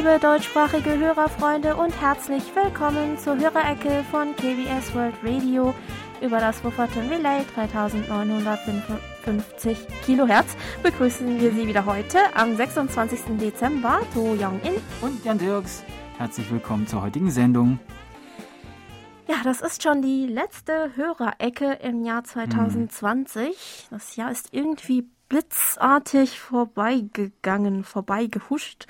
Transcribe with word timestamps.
Liebe 0.00 0.18
deutschsprachige 0.18 0.98
Hörerfreunde 0.98 1.76
und 1.76 1.92
herzlich 2.00 2.42
willkommen 2.54 3.18
zur 3.18 3.36
Hörerecke 3.36 4.02
von 4.10 4.34
KBS 4.34 4.94
World 4.94 5.12
Radio 5.22 5.74
über 6.22 6.40
das 6.40 6.64
Wufferton 6.64 7.06
Relay 7.10 7.44
3955 7.54 9.76
Kilohertz. 10.06 10.56
Begrüßen 10.82 11.38
wir 11.38 11.52
Sie 11.52 11.66
wieder 11.66 11.84
heute 11.84 12.18
am 12.34 12.56
26. 12.56 13.36
Dezember, 13.38 14.00
To 14.14 14.34
Young-in 14.40 14.80
und 15.02 15.22
Jan 15.22 15.36
Dirks. 15.36 15.82
Herzlich 16.16 16.50
willkommen 16.50 16.86
zur 16.86 17.02
heutigen 17.02 17.30
Sendung. 17.30 17.78
Ja, 19.28 19.36
das 19.44 19.60
ist 19.60 19.82
schon 19.82 20.00
die 20.00 20.24
letzte 20.24 20.96
Hörerecke 20.96 21.74
im 21.82 22.06
Jahr 22.06 22.24
2020. 22.24 23.48
Hm. 23.48 23.54
Das 23.90 24.16
Jahr 24.16 24.30
ist 24.30 24.48
irgendwie 24.52 25.10
blitzartig 25.30 26.38
vorbeigegangen, 26.38 27.84
vorbeigehuscht. 27.84 28.86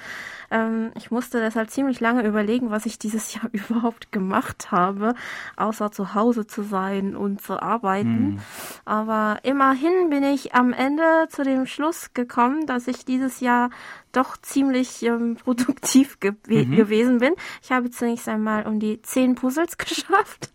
Ähm, 0.51 0.91
ich 0.97 1.11
musste 1.11 1.41
deshalb 1.41 1.71
ziemlich 1.71 2.01
lange 2.01 2.27
überlegen, 2.27 2.71
was 2.71 2.87
ich 2.87 2.99
dieses 2.99 3.35
Jahr 3.35 3.49
überhaupt 3.53 4.13
gemacht 4.13 4.71
habe, 4.71 5.15
außer 5.57 5.93
zu 5.93 6.15
Hause 6.15 6.47
zu 6.47 6.63
sein 6.63 7.17
und 7.17 7.41
zu 7.41 7.61
arbeiten. 7.63 8.09
Hm. 8.09 8.39
Aber 8.85 9.39
immerhin 9.43 10.11
bin 10.11 10.25
ich 10.25 10.55
am 10.55 10.73
Ende 10.73 11.29
zu 11.29 11.43
dem 11.43 11.67
Schluss 11.67 12.13
gekommen, 12.15 12.67
dass 12.67 12.89
ich 12.89 13.05
dieses 13.05 13.41
Jahr 13.41 13.71
doch 14.13 14.37
ziemlich 14.37 15.03
ähm, 15.03 15.37
produktiv 15.45 16.19
ge 16.21 16.33
mhm. 16.49 16.75
gewesen 16.75 17.19
bin. 17.19 17.35
Ich 17.63 17.71
habe 17.73 17.91
zunächst 17.91 18.29
einmal 18.29 18.67
um 18.67 18.81
die 18.81 19.01
zehn 19.03 19.35
Puzzles 19.35 19.79
geschafft, 19.79 20.51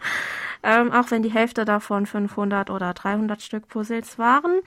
ähm, 0.64 0.92
auch 0.92 1.12
wenn 1.12 1.24
die 1.24 1.32
Hälfte 1.32 1.64
davon 1.66 2.06
500 2.06 2.70
oder 2.70 2.94
300 2.94 3.42
Stück 3.42 3.68
Puzzles 3.68 4.18
waren 4.20 4.62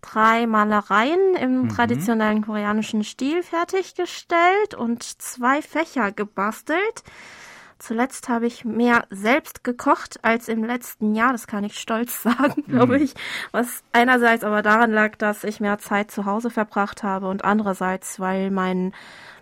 drei 0.00 0.46
Malereien 0.46 1.34
im 1.40 1.62
mhm. 1.62 1.68
traditionellen 1.68 2.42
koreanischen 2.42 3.04
Stil 3.04 3.42
fertiggestellt 3.42 4.74
und 4.76 5.02
zwei 5.02 5.62
Fächer 5.62 6.12
gebastelt. 6.12 7.02
Zuletzt 7.78 8.30
habe 8.30 8.46
ich 8.46 8.64
mehr 8.64 9.04
selbst 9.10 9.62
gekocht 9.62 10.18
als 10.22 10.48
im 10.48 10.64
letzten 10.64 11.14
Jahr, 11.14 11.32
das 11.32 11.46
kann 11.46 11.64
ich 11.64 11.78
stolz 11.78 12.22
sagen, 12.22 12.62
mhm. 12.66 12.70
glaube 12.70 12.98
ich. 12.98 13.14
Was 13.52 13.82
einerseits 13.92 14.44
aber 14.44 14.62
daran 14.62 14.92
lag, 14.92 15.16
dass 15.16 15.44
ich 15.44 15.60
mehr 15.60 15.78
Zeit 15.78 16.10
zu 16.10 16.24
Hause 16.24 16.50
verbracht 16.50 17.02
habe 17.02 17.28
und 17.28 17.44
andererseits, 17.44 18.18
weil 18.18 18.50
mein 18.50 18.92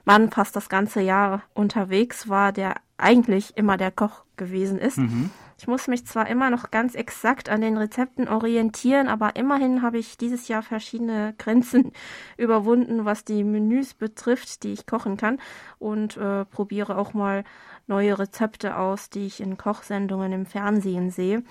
Mann 0.05 0.31
fast 0.31 0.57
das 0.57 0.69
ganze 0.69 1.01
Jahr 1.01 1.43
unterwegs 1.55 2.29
war, 2.29 2.53
der 2.53 2.75
eigentlich 2.99 3.57
immer 3.57 3.77
der 3.77 3.91
Koch 3.91 4.25
gewesen 4.37 4.79
ist. 4.79 4.99
Mhm. 4.99 5.31
Ich 5.59 5.69
muss 5.69 5.87
mich 5.87 6.07
zwar 6.07 6.29
immer 6.29 6.51
noch 6.51 6.71
ganz 6.71 6.95
exakt 6.95 7.49
an 7.49 7.61
den 7.61 7.77
Rezepten 7.77 8.29
orientieren, 8.29 9.09
aber 9.09 9.37
immerhin 9.37 9.83
habe 9.83 9.99
ich 9.99 10.19
dieses 10.19 10.49
Jahr 10.49 10.63
verschiedene 10.63 11.35
Grenzen 11.39 11.93
überwunden, 12.37 13.05
was 13.05 13.25
die 13.25 13.45
Menüs 13.45 13.95
betrifft, 13.95 14.63
die 14.65 14.73
ich 14.73 14.87
kochen 14.87 15.17
kann 15.17 15.39
und 15.79 16.17
äh, 16.17 16.45
probiere 16.45 16.99
auch 16.99 17.15
mal 17.15 17.45
neue 17.87 18.19
Rezepte 18.19 18.77
aus, 18.77 19.11
die 19.11 19.27
ich 19.27 19.41
in 19.41 19.57
Kochsendungen 19.57 20.33
im 20.33 20.47
Fernsehen 20.47 21.11
sehe. 21.11 21.43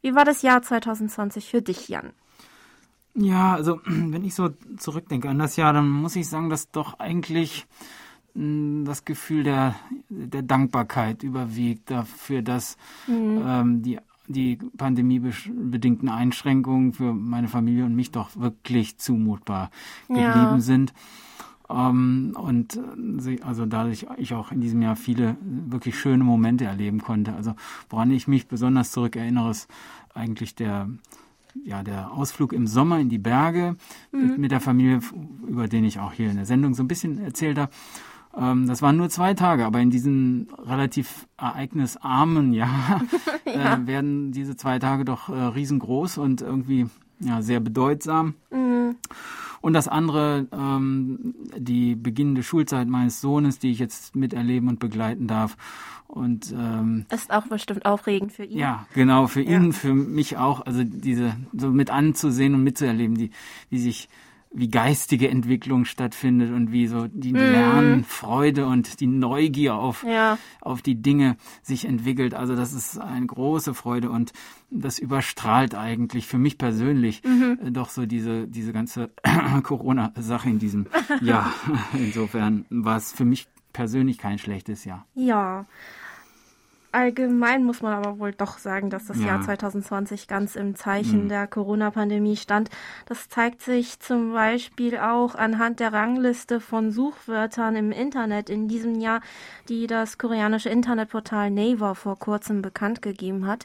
Wie 0.00 0.14
war 0.14 0.24
das 0.24 0.42
Jahr 0.42 0.62
2020 0.62 1.48
für 1.48 1.62
dich, 1.62 1.88
Jan? 1.88 2.12
Ja, 3.14 3.54
also 3.54 3.80
wenn 3.84 4.24
ich 4.24 4.34
so 4.34 4.50
zurückdenke 4.78 5.28
an 5.28 5.38
das 5.38 5.56
Jahr, 5.56 5.72
dann 5.72 5.88
muss 5.88 6.16
ich 6.16 6.28
sagen, 6.28 6.50
dass 6.50 6.70
doch 6.70 6.98
eigentlich 6.98 7.66
das 8.34 9.04
Gefühl 9.04 9.44
der, 9.44 9.74
der 10.08 10.42
Dankbarkeit 10.42 11.22
überwiegt 11.22 11.90
dafür, 11.90 12.42
dass 12.42 12.76
mhm. 13.06 13.42
ähm, 13.46 13.82
die, 13.82 13.98
die 14.26 14.56
pandemiebedingten 14.56 16.08
Einschränkungen 16.08 16.92
für 16.94 17.12
meine 17.12 17.48
Familie 17.48 17.84
und 17.84 17.94
mich 17.94 18.10
doch 18.10 18.30
wirklich 18.36 18.98
zumutbar 18.98 19.70
geblieben 20.08 20.32
ja. 20.32 20.60
sind. 20.60 20.94
Ähm, 21.68 22.34
und 22.40 22.80
also 23.42 23.66
dadurch 23.66 24.06
ich 24.16 24.34
auch 24.34 24.50
in 24.50 24.60
diesem 24.60 24.80
Jahr 24.80 24.96
viele 24.96 25.36
wirklich 25.42 25.98
schöne 25.98 26.24
Momente 26.24 26.64
erleben 26.64 27.00
konnte. 27.00 27.34
Also 27.34 27.54
woran 27.90 28.10
ich 28.10 28.28
mich 28.28 28.48
besonders 28.48 28.92
zurückerinnere, 28.92 29.50
ist 29.50 29.68
eigentlich 30.14 30.54
der 30.54 30.88
ja, 31.64 31.82
der 31.82 32.12
Ausflug 32.12 32.54
im 32.54 32.66
Sommer 32.66 32.98
in 32.98 33.08
die 33.08 33.18
Berge 33.18 33.76
mhm. 34.10 34.26
mit, 34.26 34.38
mit 34.38 34.50
der 34.52 34.60
Familie, 34.60 35.00
über 35.46 35.68
den 35.68 35.84
ich 35.84 35.98
auch 35.98 36.12
hier 36.12 36.30
in 36.30 36.36
der 36.36 36.46
Sendung 36.46 36.74
so 36.74 36.82
ein 36.82 36.88
bisschen 36.88 37.18
erzählt 37.18 37.58
habe. 37.58 37.70
Ähm, 38.36 38.66
das 38.66 38.82
waren 38.82 38.96
nur 38.96 39.08
zwei 39.10 39.34
Tage, 39.34 39.66
aber 39.66 39.80
in 39.80 39.90
diesem 39.90 40.48
relativ 40.58 41.26
ereignisarmen 41.36 42.52
Jahr 42.54 43.02
ja. 43.44 43.74
äh, 43.74 43.86
werden 43.86 44.32
diese 44.32 44.56
zwei 44.56 44.78
Tage 44.78 45.04
doch 45.04 45.28
äh, 45.28 45.32
riesengroß 45.32 46.18
und 46.18 46.42
irgendwie 46.42 46.86
ja, 47.20 47.42
sehr 47.42 47.60
bedeutsam. 47.60 48.34
Mhm. 48.50 48.96
Und 49.60 49.74
das 49.74 49.86
andere, 49.86 50.48
ähm, 50.52 51.34
die 51.56 51.94
beginnende 51.94 52.42
Schulzeit 52.42 52.88
meines 52.88 53.20
Sohnes, 53.20 53.60
die 53.60 53.70
ich 53.70 53.78
jetzt 53.78 54.16
miterleben 54.16 54.68
und 54.68 54.80
begleiten 54.80 55.28
darf. 55.28 55.56
Und 56.08 56.52
ähm, 56.52 57.06
ist 57.10 57.32
auch 57.32 57.46
bestimmt 57.46 57.86
aufregend 57.86 58.32
für 58.32 58.44
ihn. 58.44 58.58
Ja, 58.58 58.86
genau, 58.92 59.28
für 59.28 59.40
ihn, 59.40 59.66
ja. 59.66 59.72
für 59.72 59.94
mich 59.94 60.36
auch. 60.36 60.66
Also 60.66 60.82
diese 60.84 61.36
so 61.56 61.70
mit 61.70 61.90
anzusehen 61.90 62.54
und 62.54 62.64
mitzuerleben, 62.64 63.16
die, 63.16 63.30
wie 63.70 63.78
sich 63.78 64.08
wie 64.54 64.68
geistige 64.68 65.28
Entwicklung 65.28 65.84
stattfindet 65.84 66.52
und 66.52 66.72
wie 66.72 66.86
so 66.86 67.06
die 67.08 67.32
mm. 67.32 67.36
Lernfreude 67.36 68.66
und 68.66 69.00
die 69.00 69.06
Neugier 69.06 69.74
auf, 69.74 70.04
ja. 70.04 70.38
auf 70.60 70.82
die 70.82 71.00
Dinge 71.00 71.36
sich 71.62 71.86
entwickelt. 71.86 72.34
Also 72.34 72.54
das 72.54 72.72
ist 72.72 72.98
eine 72.98 73.26
große 73.26 73.72
Freude 73.74 74.10
und 74.10 74.32
das 74.70 74.98
überstrahlt 74.98 75.74
eigentlich 75.74 76.26
für 76.26 76.38
mich 76.38 76.58
persönlich 76.58 77.22
mhm. 77.24 77.58
Äh, 77.62 77.70
doch 77.70 77.88
so 77.88 78.06
diese, 78.06 78.46
diese 78.46 78.72
ganze 78.72 79.10
Corona-Sache 79.62 80.50
in 80.50 80.58
diesem 80.58 80.86
Jahr. 81.20 81.52
Insofern 81.94 82.66
war 82.68 82.96
es 82.96 83.12
für 83.12 83.24
mich 83.24 83.46
persönlich 83.72 84.18
kein 84.18 84.38
schlechtes 84.38 84.84
Jahr. 84.84 85.06
Ja. 85.14 85.66
Allgemein 86.92 87.64
muss 87.64 87.80
man 87.80 87.94
aber 87.94 88.18
wohl 88.18 88.32
doch 88.32 88.58
sagen, 88.58 88.90
dass 88.90 89.06
das 89.06 89.18
ja. 89.18 89.28
Jahr 89.28 89.40
2020 89.40 90.28
ganz 90.28 90.56
im 90.56 90.74
Zeichen 90.74 91.24
mhm. 91.24 91.28
der 91.30 91.46
Corona-Pandemie 91.46 92.36
stand. 92.36 92.68
Das 93.06 93.30
zeigt 93.30 93.62
sich 93.62 93.98
zum 93.98 94.34
Beispiel 94.34 94.98
auch 94.98 95.34
anhand 95.34 95.80
der 95.80 95.94
Rangliste 95.94 96.60
von 96.60 96.90
Suchwörtern 96.90 97.76
im 97.76 97.92
Internet 97.92 98.50
in 98.50 98.68
diesem 98.68 99.00
Jahr, 99.00 99.22
die 99.70 99.86
das 99.86 100.18
koreanische 100.18 100.68
Internetportal 100.68 101.50
Naver 101.50 101.94
vor 101.94 102.18
kurzem 102.18 102.60
bekannt 102.60 103.00
gegeben 103.00 103.46
hat. 103.46 103.64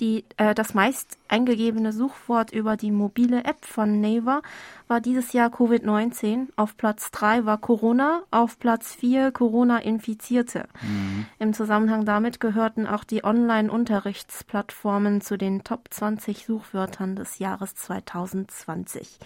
Die, 0.00 0.24
äh, 0.36 0.54
das 0.54 0.74
meist 0.74 1.16
eingegebene 1.28 1.92
Suchwort 1.92 2.52
über 2.52 2.76
die 2.76 2.90
mobile 2.90 3.44
App 3.44 3.64
von 3.64 4.00
Naver 4.00 4.42
war 4.88 5.00
dieses 5.00 5.32
Jahr 5.32 5.48
Covid-19. 5.48 6.48
Auf 6.56 6.76
Platz 6.76 7.10
3 7.12 7.46
war 7.46 7.58
Corona, 7.58 8.22
auf 8.30 8.58
Platz 8.58 8.94
4 8.94 9.32
Corona-Infizierte. 9.32 10.68
Mhm. 10.82 11.26
Im 11.38 11.54
Zusammenhang 11.54 12.04
damit 12.04 12.40
gehörten 12.40 12.86
auch 12.86 13.04
die 13.04 13.24
Online-Unterrichtsplattformen 13.24 15.22
zu 15.22 15.38
den 15.38 15.64
Top 15.64 15.88
20 15.90 16.44
Suchwörtern 16.44 17.16
des 17.16 17.38
Jahres 17.38 17.74
2020. 17.74 19.18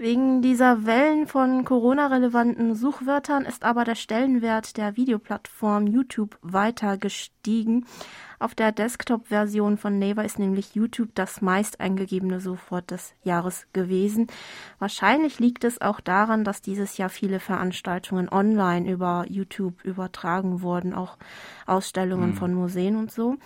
Wegen 0.00 0.40
dieser 0.40 0.86
Wellen 0.86 1.26
von 1.26 1.62
Corona-relevanten 1.62 2.74
Suchwörtern 2.74 3.44
ist 3.44 3.66
aber 3.66 3.84
der 3.84 3.96
Stellenwert 3.96 4.78
der 4.78 4.96
Videoplattform 4.96 5.86
YouTube 5.86 6.38
weiter 6.40 6.96
gestiegen. 6.96 7.84
Auf 8.38 8.54
der 8.54 8.72
Desktop-Version 8.72 9.76
von 9.76 9.98
Naver 9.98 10.24
ist 10.24 10.38
nämlich 10.38 10.74
YouTube 10.74 11.10
das 11.14 11.42
meist 11.42 11.80
eingegebene 11.80 12.40
Suchwort 12.40 12.90
des 12.90 13.12
Jahres 13.24 13.66
gewesen. 13.74 14.28
Wahrscheinlich 14.78 15.38
liegt 15.38 15.64
es 15.64 15.82
auch 15.82 16.00
daran, 16.00 16.44
dass 16.44 16.62
dieses 16.62 16.96
Jahr 16.96 17.10
viele 17.10 17.38
Veranstaltungen 17.38 18.30
online 18.30 18.90
über 18.90 19.26
YouTube 19.28 19.84
übertragen 19.84 20.62
wurden, 20.62 20.94
auch 20.94 21.18
Ausstellungen 21.66 22.30
mhm. 22.30 22.36
von 22.36 22.54
Museen 22.54 22.96
und 22.96 23.12
so 23.12 23.36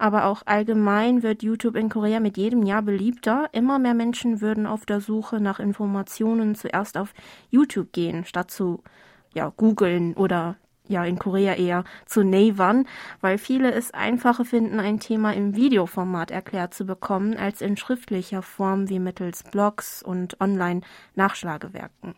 aber 0.00 0.24
auch 0.24 0.42
allgemein 0.46 1.22
wird 1.22 1.42
YouTube 1.42 1.76
in 1.76 1.88
Korea 1.88 2.20
mit 2.20 2.36
jedem 2.36 2.62
Jahr 2.62 2.82
beliebter. 2.82 3.48
Immer 3.52 3.78
mehr 3.78 3.94
Menschen 3.94 4.40
würden 4.40 4.66
auf 4.66 4.86
der 4.86 5.00
Suche 5.00 5.40
nach 5.40 5.60
Informationen 5.60 6.54
zuerst 6.54 6.96
auf 6.96 7.12
YouTube 7.50 7.92
gehen, 7.92 8.24
statt 8.24 8.50
zu 8.50 8.82
ja, 9.34 9.52
googeln 9.56 10.14
oder 10.14 10.56
ja 10.88 11.04
in 11.04 11.18
Korea 11.18 11.54
eher 11.54 11.84
zu 12.06 12.24
Navern, 12.24 12.86
weil 13.20 13.38
viele 13.38 13.72
es 13.72 13.92
einfacher 13.92 14.44
finden, 14.44 14.80
ein 14.80 15.00
Thema 15.00 15.32
im 15.32 15.54
Videoformat 15.54 16.30
erklärt 16.30 16.74
zu 16.74 16.84
bekommen, 16.84 17.36
als 17.36 17.60
in 17.60 17.76
schriftlicher 17.76 18.42
Form 18.42 18.88
wie 18.88 18.98
mittels 18.98 19.44
Blogs 19.44 20.02
und 20.02 20.40
Online-Nachschlagewerken. 20.40 22.14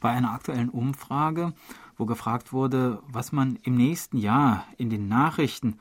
Bei 0.00 0.10
einer 0.10 0.32
aktuellen 0.32 0.70
Umfrage, 0.70 1.52
wo 1.96 2.06
gefragt 2.06 2.52
wurde, 2.52 3.00
was 3.06 3.30
man 3.30 3.58
im 3.62 3.76
nächsten 3.76 4.16
Jahr 4.16 4.66
in 4.76 4.90
den 4.90 5.08
Nachrichten 5.08 5.78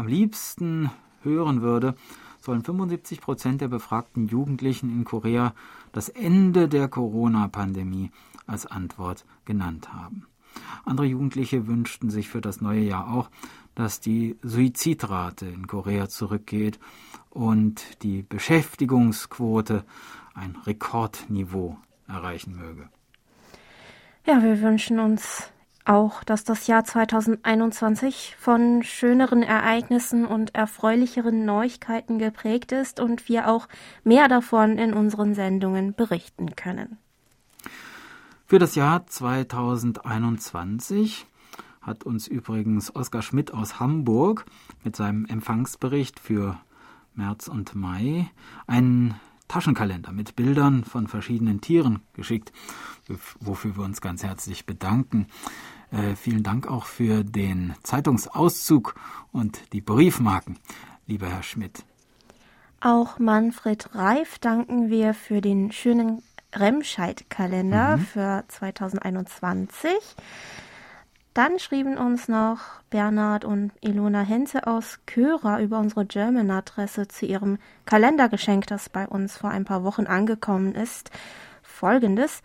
am 0.00 0.06
liebsten 0.06 0.90
hören 1.22 1.60
würde, 1.60 1.94
sollen 2.40 2.64
75 2.64 3.20
Prozent 3.20 3.60
der 3.60 3.68
befragten 3.68 4.28
Jugendlichen 4.28 4.88
in 4.88 5.04
Korea 5.04 5.52
das 5.92 6.08
Ende 6.08 6.70
der 6.70 6.88
Corona-Pandemie 6.88 8.10
als 8.46 8.64
Antwort 8.64 9.26
genannt 9.44 9.92
haben. 9.92 10.26
Andere 10.86 11.04
Jugendliche 11.04 11.66
wünschten 11.66 12.08
sich 12.08 12.30
für 12.30 12.40
das 12.40 12.62
neue 12.62 12.80
Jahr 12.80 13.12
auch, 13.12 13.30
dass 13.74 14.00
die 14.00 14.38
Suizidrate 14.42 15.44
in 15.44 15.66
Korea 15.66 16.08
zurückgeht 16.08 16.80
und 17.28 18.02
die 18.02 18.22
Beschäftigungsquote 18.22 19.84
ein 20.32 20.56
Rekordniveau 20.64 21.76
erreichen 22.08 22.56
möge. 22.56 22.88
Ja, 24.24 24.42
wir 24.42 24.62
wünschen 24.62 24.98
uns 24.98 25.52
Auch, 25.84 26.24
dass 26.24 26.42
das 26.44 26.66
Jahr 26.66 26.84
2021 26.84 28.36
von 28.38 28.82
schöneren 28.82 29.42
Ereignissen 29.42 30.26
und 30.26 30.54
erfreulicheren 30.54 31.46
Neuigkeiten 31.46 32.18
geprägt 32.18 32.72
ist 32.72 33.00
und 33.00 33.28
wir 33.28 33.48
auch 33.48 33.66
mehr 34.04 34.28
davon 34.28 34.76
in 34.78 34.92
unseren 34.92 35.34
Sendungen 35.34 35.94
berichten 35.94 36.54
können. 36.54 36.98
Für 38.46 38.58
das 38.58 38.74
Jahr 38.74 39.06
2021 39.06 41.26
hat 41.80 42.04
uns 42.04 42.28
übrigens 42.28 42.94
Oskar 42.94 43.22
Schmidt 43.22 43.54
aus 43.54 43.80
Hamburg 43.80 44.44
mit 44.84 44.96
seinem 44.96 45.24
Empfangsbericht 45.24 46.20
für 46.20 46.60
März 47.14 47.48
und 47.48 47.74
Mai 47.74 48.30
einen 48.66 49.14
Taschenkalender 49.50 50.12
mit 50.12 50.36
Bildern 50.36 50.84
von 50.84 51.08
verschiedenen 51.08 51.60
Tieren 51.60 52.02
geschickt, 52.12 52.52
wofür 53.40 53.76
wir 53.76 53.82
uns 53.82 54.00
ganz 54.00 54.22
herzlich 54.22 54.64
bedanken. 54.64 55.26
Äh, 55.90 56.14
vielen 56.14 56.44
Dank 56.44 56.68
auch 56.68 56.84
für 56.84 57.24
den 57.24 57.74
Zeitungsauszug 57.82 58.94
und 59.32 59.72
die 59.72 59.80
Briefmarken, 59.80 60.56
lieber 61.08 61.26
Herr 61.26 61.42
Schmidt. 61.42 61.84
Auch 62.80 63.18
Manfred 63.18 63.92
Reif 63.92 64.38
danken 64.38 64.88
wir 64.88 65.14
für 65.14 65.40
den 65.40 65.72
schönen 65.72 66.22
Remscheid-Kalender 66.54 67.96
mhm. 67.96 68.00
für 68.02 68.44
2021. 68.46 69.90
Dann 71.40 71.58
schrieben 71.58 71.96
uns 71.96 72.28
noch 72.28 72.58
Bernhard 72.90 73.46
und 73.46 73.72
Ilona 73.80 74.20
Henze 74.20 74.66
aus 74.66 74.98
Köra 75.06 75.62
über 75.62 75.78
unsere 75.78 76.04
German-Adresse 76.04 77.08
zu 77.08 77.24
ihrem 77.24 77.56
Kalendergeschenk, 77.86 78.66
das 78.66 78.90
bei 78.90 79.08
uns 79.08 79.38
vor 79.38 79.48
ein 79.48 79.64
paar 79.64 79.82
Wochen 79.82 80.06
angekommen 80.06 80.74
ist. 80.74 81.10
Folgendes. 81.62 82.42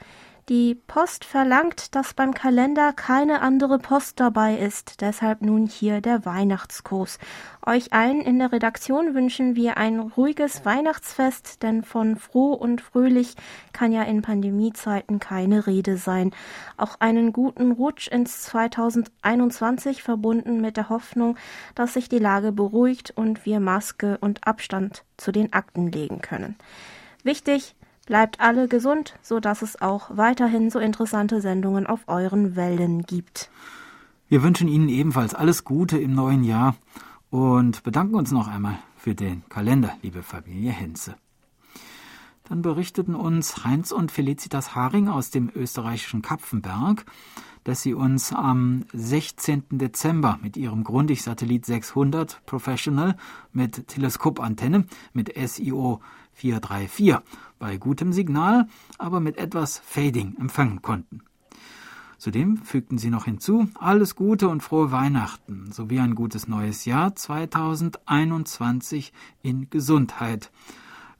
Die 0.48 0.76
Post 0.76 1.26
verlangt, 1.26 1.96
dass 1.96 2.14
beim 2.14 2.32
Kalender 2.36 2.94
keine 2.94 3.42
andere 3.42 3.80
Post 3.80 4.20
dabei 4.20 4.56
ist, 4.56 5.02
deshalb 5.02 5.42
nun 5.42 5.66
hier 5.66 6.02
der 6.02 6.24
Weihnachtsgruß. 6.24 7.18
Euch 7.66 7.94
allen 7.94 8.22
in 8.22 8.38
der 8.38 8.52
Redaktion 8.52 9.16
wünschen 9.16 9.56
wir 9.56 9.78
ein 9.78 10.00
ruhiges 10.00 10.64
Weihnachtsfest, 10.64 11.64
denn 11.64 11.82
von 11.82 12.16
froh 12.16 12.54
und 12.54 12.82
fröhlich 12.82 13.34
kann 13.74 13.92
ja 13.92 14.04
in 14.04 14.22
Pandemiezeiten 14.22 15.18
keine 15.18 15.66
Rede 15.66 15.98
sein. 15.98 16.30
Auch 16.78 17.00
einen 17.00 17.34
guten 17.34 17.72
Rutsch 17.72 18.08
ins 18.08 18.44
2021 18.44 20.04
verbunden 20.04 20.62
mit 20.62 20.78
der 20.78 20.90
Hoffnung, 20.90 21.38
dass 21.74 21.96
sich 21.96 22.08
die 22.08 22.20
Lage 22.20 22.52
beruhigt 22.52 23.12
und 23.16 23.48
wir 23.48 23.60
Maske 23.60 24.20
und 24.22 24.46
Abstand 24.46 25.06
zu 25.18 25.32
den 25.32 25.54
Akten 25.54 25.92
legen 25.92 26.22
können. 26.22 26.56
Wichtig, 27.24 27.76
Bleibt 28.06 28.40
alle 28.40 28.68
gesund, 28.68 29.16
so 29.24 29.40
dass 29.40 29.64
es 29.64 29.82
auch 29.82 30.16
weiterhin 30.16 30.70
so 30.70 30.78
interessante 30.78 31.42
Sendungen 31.42 31.88
auf 31.88 32.02
euren 32.08 32.56
Wellen 32.56 33.02
gibt. 33.02 33.50
Wir 34.28 34.44
wünschen 34.44 34.68
Ihnen 34.68 34.90
ebenfalls 34.90 35.34
alles 35.34 35.64
Gute 35.64 35.98
im 35.98 36.14
neuen 36.14 36.44
Jahr 36.44 36.76
und 37.32 37.82
bedanken 37.84 38.16
uns 38.16 38.32
noch 38.32 38.48
einmal 38.48 38.78
für 38.96 39.16
den 39.16 39.44
Kalender, 39.50 39.94
liebe 40.04 40.22
Familie 40.22 40.72
Henze. 40.72 41.16
Dann 42.48 42.62
berichteten 42.62 43.16
uns 43.16 43.64
Heinz 43.66 43.92
und 43.92 44.12
Felicitas 44.12 44.76
Haring 44.76 45.10
aus 45.10 45.32
dem 45.32 45.52
österreichischen 45.56 46.22
Kapfenberg, 46.22 47.06
dass 47.64 47.82
sie 47.82 47.96
uns 47.96 48.32
am 48.32 48.86
16. 48.94 49.64
Dezember 49.72 50.38
mit 50.44 50.56
ihrem 50.56 50.84
Grundig-Satellit 50.84 51.66
600 51.66 52.46
Professional 52.46 53.18
mit 53.52 53.88
Teleskopantenne 53.88 54.86
mit 55.14 55.34
SIO 55.36 56.02
434 56.34 57.18
bei 57.66 57.78
gutem 57.78 58.14
Signal, 58.14 58.68
aber 59.00 59.20
mit 59.20 59.40
etwas 59.40 59.80
Fading 59.80 60.36
empfangen 60.40 60.84
konnten. 60.84 61.24
Zudem 62.20 62.58
fügten 62.58 63.00
sie 63.00 63.10
noch 63.10 63.26
hinzu 63.26 63.68
alles 63.74 64.16
Gute 64.16 64.50
und 64.50 64.62
frohe 64.62 64.92
Weihnachten 64.92 65.72
sowie 65.72 66.00
ein 66.00 66.14
gutes 66.14 66.48
neues 66.48 66.86
Jahr 66.86 67.16
2021 67.16 69.14
in 69.42 69.68
Gesundheit. 69.72 70.52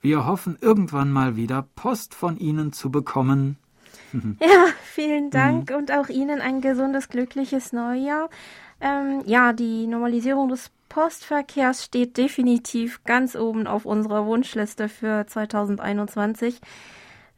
Wir 0.00 0.24
hoffen 0.24 0.56
irgendwann 0.60 1.10
mal 1.10 1.34
wieder 1.34 1.66
Post 1.74 2.14
von 2.14 2.36
Ihnen 2.36 2.72
zu 2.72 2.92
bekommen. 2.92 3.56
Ja, 4.40 4.66
vielen 4.84 5.30
Dank 5.30 5.70
mhm. 5.70 5.76
und 5.76 5.90
auch 5.92 6.08
Ihnen 6.08 6.40
ein 6.40 6.60
gesundes, 6.60 7.08
glückliches 7.08 7.72
Neujahr. 7.72 8.30
Ähm, 8.80 9.22
ja, 9.26 9.52
die 9.52 9.88
Normalisierung 9.88 10.48
des 10.48 10.70
Postverkehrs 10.88 11.84
steht 11.84 12.16
definitiv 12.16 13.02
ganz 13.04 13.36
oben 13.36 13.66
auf 13.66 13.84
unserer 13.84 14.26
Wunschliste 14.26 14.88
für 14.88 15.26
2021. 15.26 16.60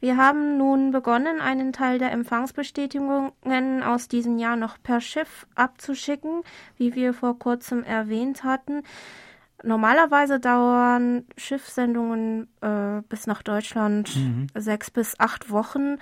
Wir 0.00 0.16
haben 0.16 0.56
nun 0.58 0.92
begonnen, 0.92 1.40
einen 1.40 1.72
Teil 1.72 1.98
der 1.98 2.12
Empfangsbestätigungen 2.12 3.82
aus 3.82 4.06
diesem 4.06 4.38
Jahr 4.38 4.56
noch 4.56 4.76
per 4.80 5.00
Schiff 5.00 5.46
abzuschicken, 5.56 6.42
wie 6.76 6.94
wir 6.94 7.12
vor 7.14 7.38
kurzem 7.38 7.82
erwähnt 7.82 8.44
hatten. 8.44 8.84
Normalerweise 9.64 10.38
dauern 10.38 11.24
Schiffssendungen 11.36 12.46
äh, 12.60 13.02
bis 13.08 13.26
nach 13.26 13.42
Deutschland 13.42 14.14
mhm. 14.14 14.46
sechs 14.54 14.88
bis 14.92 15.18
acht 15.18 15.50
Wochen, 15.50 15.96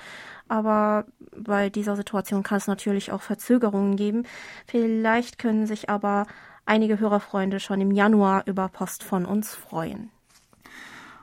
aber 0.46 1.06
bei 1.34 1.70
dieser 1.70 1.96
Situation 1.96 2.42
kann 2.42 2.58
es 2.58 2.66
natürlich 2.66 3.12
auch 3.12 3.22
Verzögerungen 3.22 3.96
geben. 3.96 4.24
Vielleicht 4.66 5.38
können 5.38 5.66
sich 5.66 5.88
aber 5.88 6.26
einige 6.66 6.98
Hörerfreunde 6.98 7.60
schon 7.60 7.80
im 7.80 7.90
Januar 7.90 8.46
über 8.46 8.68
Post 8.68 9.02
von 9.02 9.24
uns 9.24 9.54
freuen. 9.54 10.10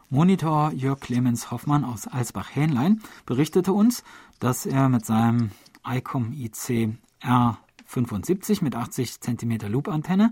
Monitor 0.10 0.72
Jörg 0.72 1.00
Clemens 1.00 1.52
Hoffmann 1.52 1.84
aus 1.84 2.08
Alsbach-Hähnlein 2.08 3.02
berichtete 3.26 3.74
uns, 3.74 4.04
dass 4.40 4.66
er 4.66 4.90
mit 4.90 5.06
seinem 5.06 5.52
ICOM 5.88 6.34
IC 6.34 6.94
R75 7.22 8.64
mit 8.64 8.76
80 8.76 9.22
cm 9.22 9.58
Loop-Antenne 9.72 10.32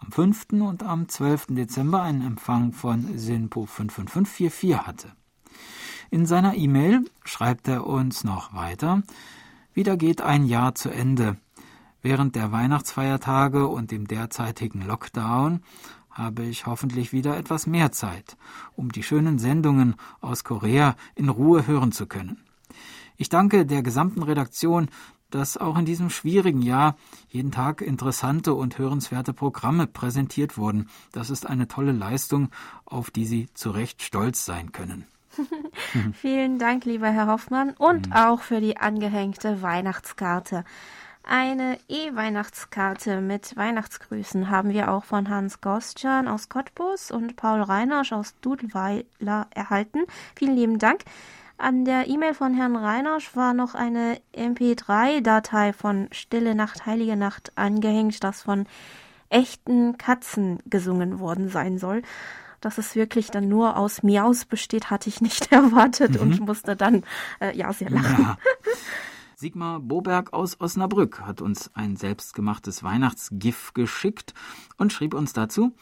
am 0.00 0.12
5. 0.12 0.46
und 0.60 0.82
am 0.82 1.08
12. 1.08 1.48
Dezember 1.50 2.02
einen 2.02 2.22
Empfang 2.22 2.72
von 2.72 3.18
SINPO 3.18 3.66
55544 3.66 4.86
hatte. 4.86 5.12
In 6.10 6.24
seiner 6.24 6.54
E-Mail 6.54 7.04
schreibt 7.24 7.68
er 7.68 7.86
uns 7.86 8.24
noch 8.24 8.54
weiter, 8.54 9.02
wieder 9.74 9.96
geht 9.96 10.22
ein 10.22 10.46
Jahr 10.46 10.74
zu 10.74 10.88
Ende. 10.88 11.36
Während 12.00 12.36
der 12.36 12.52
Weihnachtsfeiertage 12.52 13.66
und 13.66 13.90
dem 13.90 14.06
derzeitigen 14.06 14.82
Lockdown 14.82 15.62
habe 16.10 16.44
ich 16.44 16.66
hoffentlich 16.66 17.12
wieder 17.12 17.36
etwas 17.36 17.66
mehr 17.66 17.92
Zeit, 17.92 18.36
um 18.74 18.90
die 18.90 19.02
schönen 19.02 19.38
Sendungen 19.38 19.96
aus 20.20 20.44
Korea 20.44 20.96
in 21.14 21.28
Ruhe 21.28 21.66
hören 21.66 21.92
zu 21.92 22.06
können. 22.06 22.42
Ich 23.16 23.28
danke 23.28 23.66
der 23.66 23.82
gesamten 23.82 24.22
Redaktion, 24.22 24.88
dass 25.30 25.56
auch 25.56 25.76
in 25.78 25.84
diesem 25.84 26.10
schwierigen 26.10 26.62
Jahr 26.62 26.96
jeden 27.28 27.50
Tag 27.50 27.82
interessante 27.82 28.54
und 28.54 28.78
hörenswerte 28.78 29.32
Programme 29.32 29.86
präsentiert 29.86 30.56
wurden. 30.56 30.88
Das 31.12 31.30
ist 31.30 31.46
eine 31.46 31.68
tolle 31.68 31.92
Leistung, 31.92 32.48
auf 32.84 33.10
die 33.10 33.26
Sie 33.26 33.48
zu 33.54 33.70
Recht 33.70 34.02
stolz 34.02 34.44
sein 34.44 34.72
können. 34.72 35.04
Vielen 36.14 36.58
Dank, 36.58 36.84
lieber 36.84 37.10
Herr 37.10 37.26
Hoffmann, 37.26 37.70
und 37.70 38.08
mhm. 38.08 38.12
auch 38.12 38.40
für 38.40 38.60
die 38.60 38.76
angehängte 38.76 39.62
Weihnachtskarte. 39.62 40.64
Eine 41.30 41.78
E-Weihnachtskarte 41.88 43.20
mit 43.20 43.54
Weihnachtsgrüßen 43.54 44.48
haben 44.48 44.70
wir 44.70 44.90
auch 44.90 45.04
von 45.04 45.28
Hans 45.28 45.60
Gostjan 45.60 46.26
aus 46.26 46.48
Cottbus 46.48 47.10
und 47.10 47.36
Paul 47.36 47.60
Reinausch 47.60 48.14
aus 48.14 48.34
Dudelweiler 48.40 49.46
erhalten. 49.50 50.04
Vielen 50.36 50.56
lieben 50.56 50.78
Dank. 50.78 51.02
An 51.58 51.84
der 51.84 52.08
E-Mail 52.08 52.32
von 52.32 52.54
Herrn 52.54 52.76
Reinausch 52.76 53.36
war 53.36 53.52
noch 53.52 53.74
eine 53.74 54.18
MP3-Datei 54.34 55.74
von 55.74 56.08
Stille 56.12 56.54
Nacht, 56.54 56.86
Heilige 56.86 57.16
Nacht 57.16 57.52
angehängt, 57.56 58.24
das 58.24 58.40
von 58.40 58.64
echten 59.28 59.98
Katzen 59.98 60.60
gesungen 60.64 61.20
worden 61.20 61.50
sein 61.50 61.76
soll. 61.76 62.00
Dass 62.62 62.78
es 62.78 62.96
wirklich 62.96 63.30
dann 63.30 63.50
nur 63.50 63.76
aus 63.76 64.02
Miaus 64.02 64.46
besteht, 64.46 64.88
hatte 64.88 65.10
ich 65.10 65.20
nicht 65.20 65.52
erwartet 65.52 66.12
mhm. 66.14 66.20
und 66.22 66.40
musste 66.40 66.74
dann 66.74 67.04
äh, 67.38 67.54
ja 67.54 67.70
sehr 67.74 67.90
lachen. 67.90 68.24
Ja. 68.24 68.38
Sigmar 69.40 69.78
Boberg 69.78 70.32
aus 70.32 70.60
Osnabrück 70.60 71.20
hat 71.20 71.40
uns 71.40 71.70
ein 71.72 71.94
selbstgemachtes 71.94 72.82
Weihnachtsgif 72.82 73.72
geschickt 73.72 74.34
und 74.78 74.92
schrieb 74.92 75.14
uns 75.14 75.32
dazu, 75.32 75.76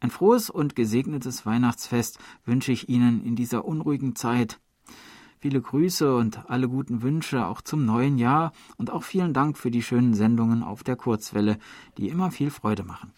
ein 0.00 0.10
frohes 0.10 0.48
und 0.48 0.74
gesegnetes 0.74 1.44
Weihnachtsfest 1.44 2.18
wünsche 2.46 2.72
ich 2.72 2.88
Ihnen 2.88 3.22
in 3.22 3.36
dieser 3.36 3.66
unruhigen 3.66 4.16
Zeit. 4.16 4.58
Viele 5.38 5.60
Grüße 5.60 6.16
und 6.16 6.48
alle 6.48 6.66
guten 6.66 7.02
Wünsche 7.02 7.44
auch 7.44 7.60
zum 7.60 7.84
neuen 7.84 8.16
Jahr 8.16 8.52
und 8.78 8.90
auch 8.90 9.02
vielen 9.02 9.34
Dank 9.34 9.58
für 9.58 9.70
die 9.70 9.82
schönen 9.82 10.14
Sendungen 10.14 10.62
auf 10.62 10.82
der 10.82 10.96
Kurzwelle, 10.96 11.58
die 11.98 12.08
immer 12.08 12.30
viel 12.30 12.48
Freude 12.48 12.84
machen. 12.84 13.12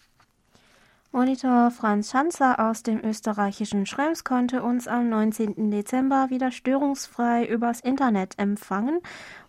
Monitor 1.13 1.71
Franz 1.71 2.11
Schanzer 2.11 2.59
aus 2.59 2.83
dem 2.83 2.99
österreichischen 2.99 3.85
Schrems 3.85 4.25
konnte 4.25 4.61
uns 4.61 4.87
am 4.87 5.09
19. 5.09 5.71
Dezember 5.71 6.29
wieder 6.29 6.51
störungsfrei 6.51 7.47
übers 7.47 7.79
Internet 7.79 8.37
empfangen 8.37 8.99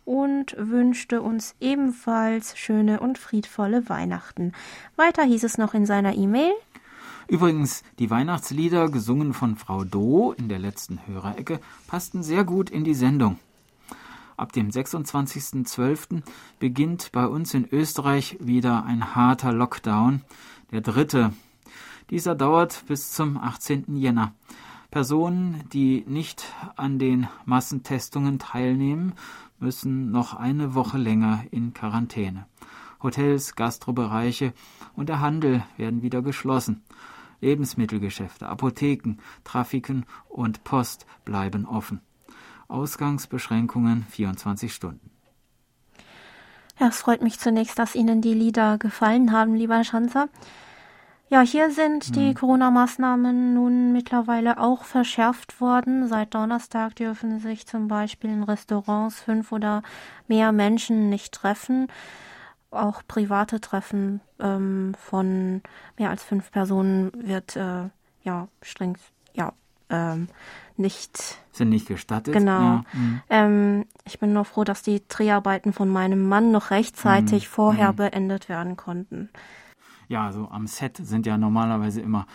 und 0.04 0.54
wünschte 0.56 1.20
uns 1.20 1.56
ebenfalls 1.60 2.56
schöne 2.56 3.00
und 3.00 3.18
friedvolle 3.18 3.88
Weihnachten. 3.88 4.52
Weiter 4.96 5.24
hieß 5.24 5.42
es 5.42 5.58
noch 5.58 5.74
in 5.74 5.84
seiner 5.84 6.14
E-Mail. 6.14 6.52
Übrigens, 7.26 7.82
die 7.98 8.08
Weihnachtslieder, 8.08 8.88
gesungen 8.88 9.34
von 9.34 9.56
Frau 9.56 9.84
Do 9.84 10.32
in 10.32 10.48
der 10.48 10.60
letzten 10.60 11.00
Hörerecke, 11.06 11.60
passten 11.88 12.22
sehr 12.22 12.44
gut 12.44 12.70
in 12.70 12.84
die 12.84 12.94
Sendung. 12.94 13.38
Ab 14.36 14.52
dem 14.52 14.70
26.12. 14.70 16.22
beginnt 16.60 17.10
bei 17.10 17.26
uns 17.26 17.52
in 17.52 17.68
Österreich 17.70 18.36
wieder 18.38 18.84
ein 18.84 19.16
harter 19.16 19.52
Lockdown, 19.52 20.22
der 20.70 20.80
dritte. 20.80 21.32
Dieser 22.10 22.34
dauert 22.34 22.84
bis 22.86 23.12
zum 23.12 23.36
18. 23.36 23.96
Jänner. 23.96 24.32
Personen, 24.90 25.62
die 25.72 26.04
nicht 26.06 26.44
an 26.76 26.98
den 26.98 27.28
Massentestungen 27.44 28.38
teilnehmen, 28.38 29.12
müssen 29.58 30.10
noch 30.10 30.32
eine 30.32 30.74
Woche 30.74 30.96
länger 30.96 31.44
in 31.50 31.74
Quarantäne. 31.74 32.46
Hotels, 33.02 33.54
Gastrobereiche 33.54 34.54
und 34.96 35.10
der 35.10 35.20
Handel 35.20 35.62
werden 35.76 36.00
wieder 36.00 36.22
geschlossen. 36.22 36.82
Lebensmittelgeschäfte, 37.40 38.48
Apotheken, 38.48 39.18
Trafiken 39.44 40.06
und 40.28 40.64
Post 40.64 41.06
bleiben 41.26 41.66
offen. 41.66 42.00
Ausgangsbeschränkungen 42.68 44.06
24 44.10 44.74
Stunden. 44.74 45.10
Ja, 46.80 46.88
es 46.88 47.00
freut 47.00 47.22
mich 47.22 47.38
zunächst, 47.38 47.78
dass 47.78 47.94
Ihnen 47.94 48.22
die 48.22 48.34
Lieder 48.34 48.78
gefallen 48.78 49.32
haben, 49.32 49.54
lieber 49.54 49.84
Schanzer. 49.84 50.28
Ja, 51.30 51.42
hier 51.42 51.70
sind 51.70 52.16
die 52.16 52.28
hm. 52.28 52.35
Corona-Maßnahmen 52.35 53.52
nun 53.52 53.92
mittlerweile 53.92 54.58
auch 54.58 54.85
verschärft 54.85 55.61
worden. 55.61 56.08
Seit 56.08 56.35
Donnerstag 56.35 56.97
dürfen 56.97 57.38
sich 57.38 57.66
zum 57.66 57.87
Beispiel 57.87 58.30
in 58.30 58.42
Restaurants 58.42 59.20
fünf 59.20 59.52
oder 59.52 59.82
mehr 60.26 60.52
Menschen 60.52 61.11
nicht 61.11 61.35
treffen. 61.35 61.88
Auch 62.70 63.02
private 63.06 63.61
Treffen 63.61 64.20
ähm, 64.40 64.94
von 64.99 65.62
mehr 65.99 66.11
als 66.11 66.23
fünf 66.23 66.50
Personen 66.50 67.12
wird 67.14 67.56
äh, 67.56 67.90
ja 68.23 68.49
streng 68.62 68.97
ja 69.35 69.52
ähm, 69.90 70.28
nicht 70.76 71.38
sind 71.52 71.70
nicht 71.70 71.88
gestattet. 71.88 72.32
Genau. 72.32 72.61
Ja. 72.61 72.85
Mhm. 72.92 73.20
Ähm, 73.28 73.85
ich 74.04 74.18
bin 74.18 74.32
nur 74.32 74.44
froh, 74.44 74.64
dass 74.64 74.82
die 74.82 75.02
Dreharbeiten 75.08 75.73
von 75.73 75.88
meinem 75.88 76.26
Mann 76.26 76.52
noch 76.52 76.70
rechtzeitig 76.70 77.44
mhm. 77.44 77.52
vorher 77.52 77.92
mhm. 77.92 77.97
beendet 77.97 78.49
werden 78.49 78.76
konnten. 78.76 79.28
Ja, 80.08 80.26
also 80.26 80.48
am 80.48 80.66
Set 80.66 80.96
sind 80.96 81.26
ja 81.26 81.38
normalerweise 81.38 82.00
immer 82.00 82.26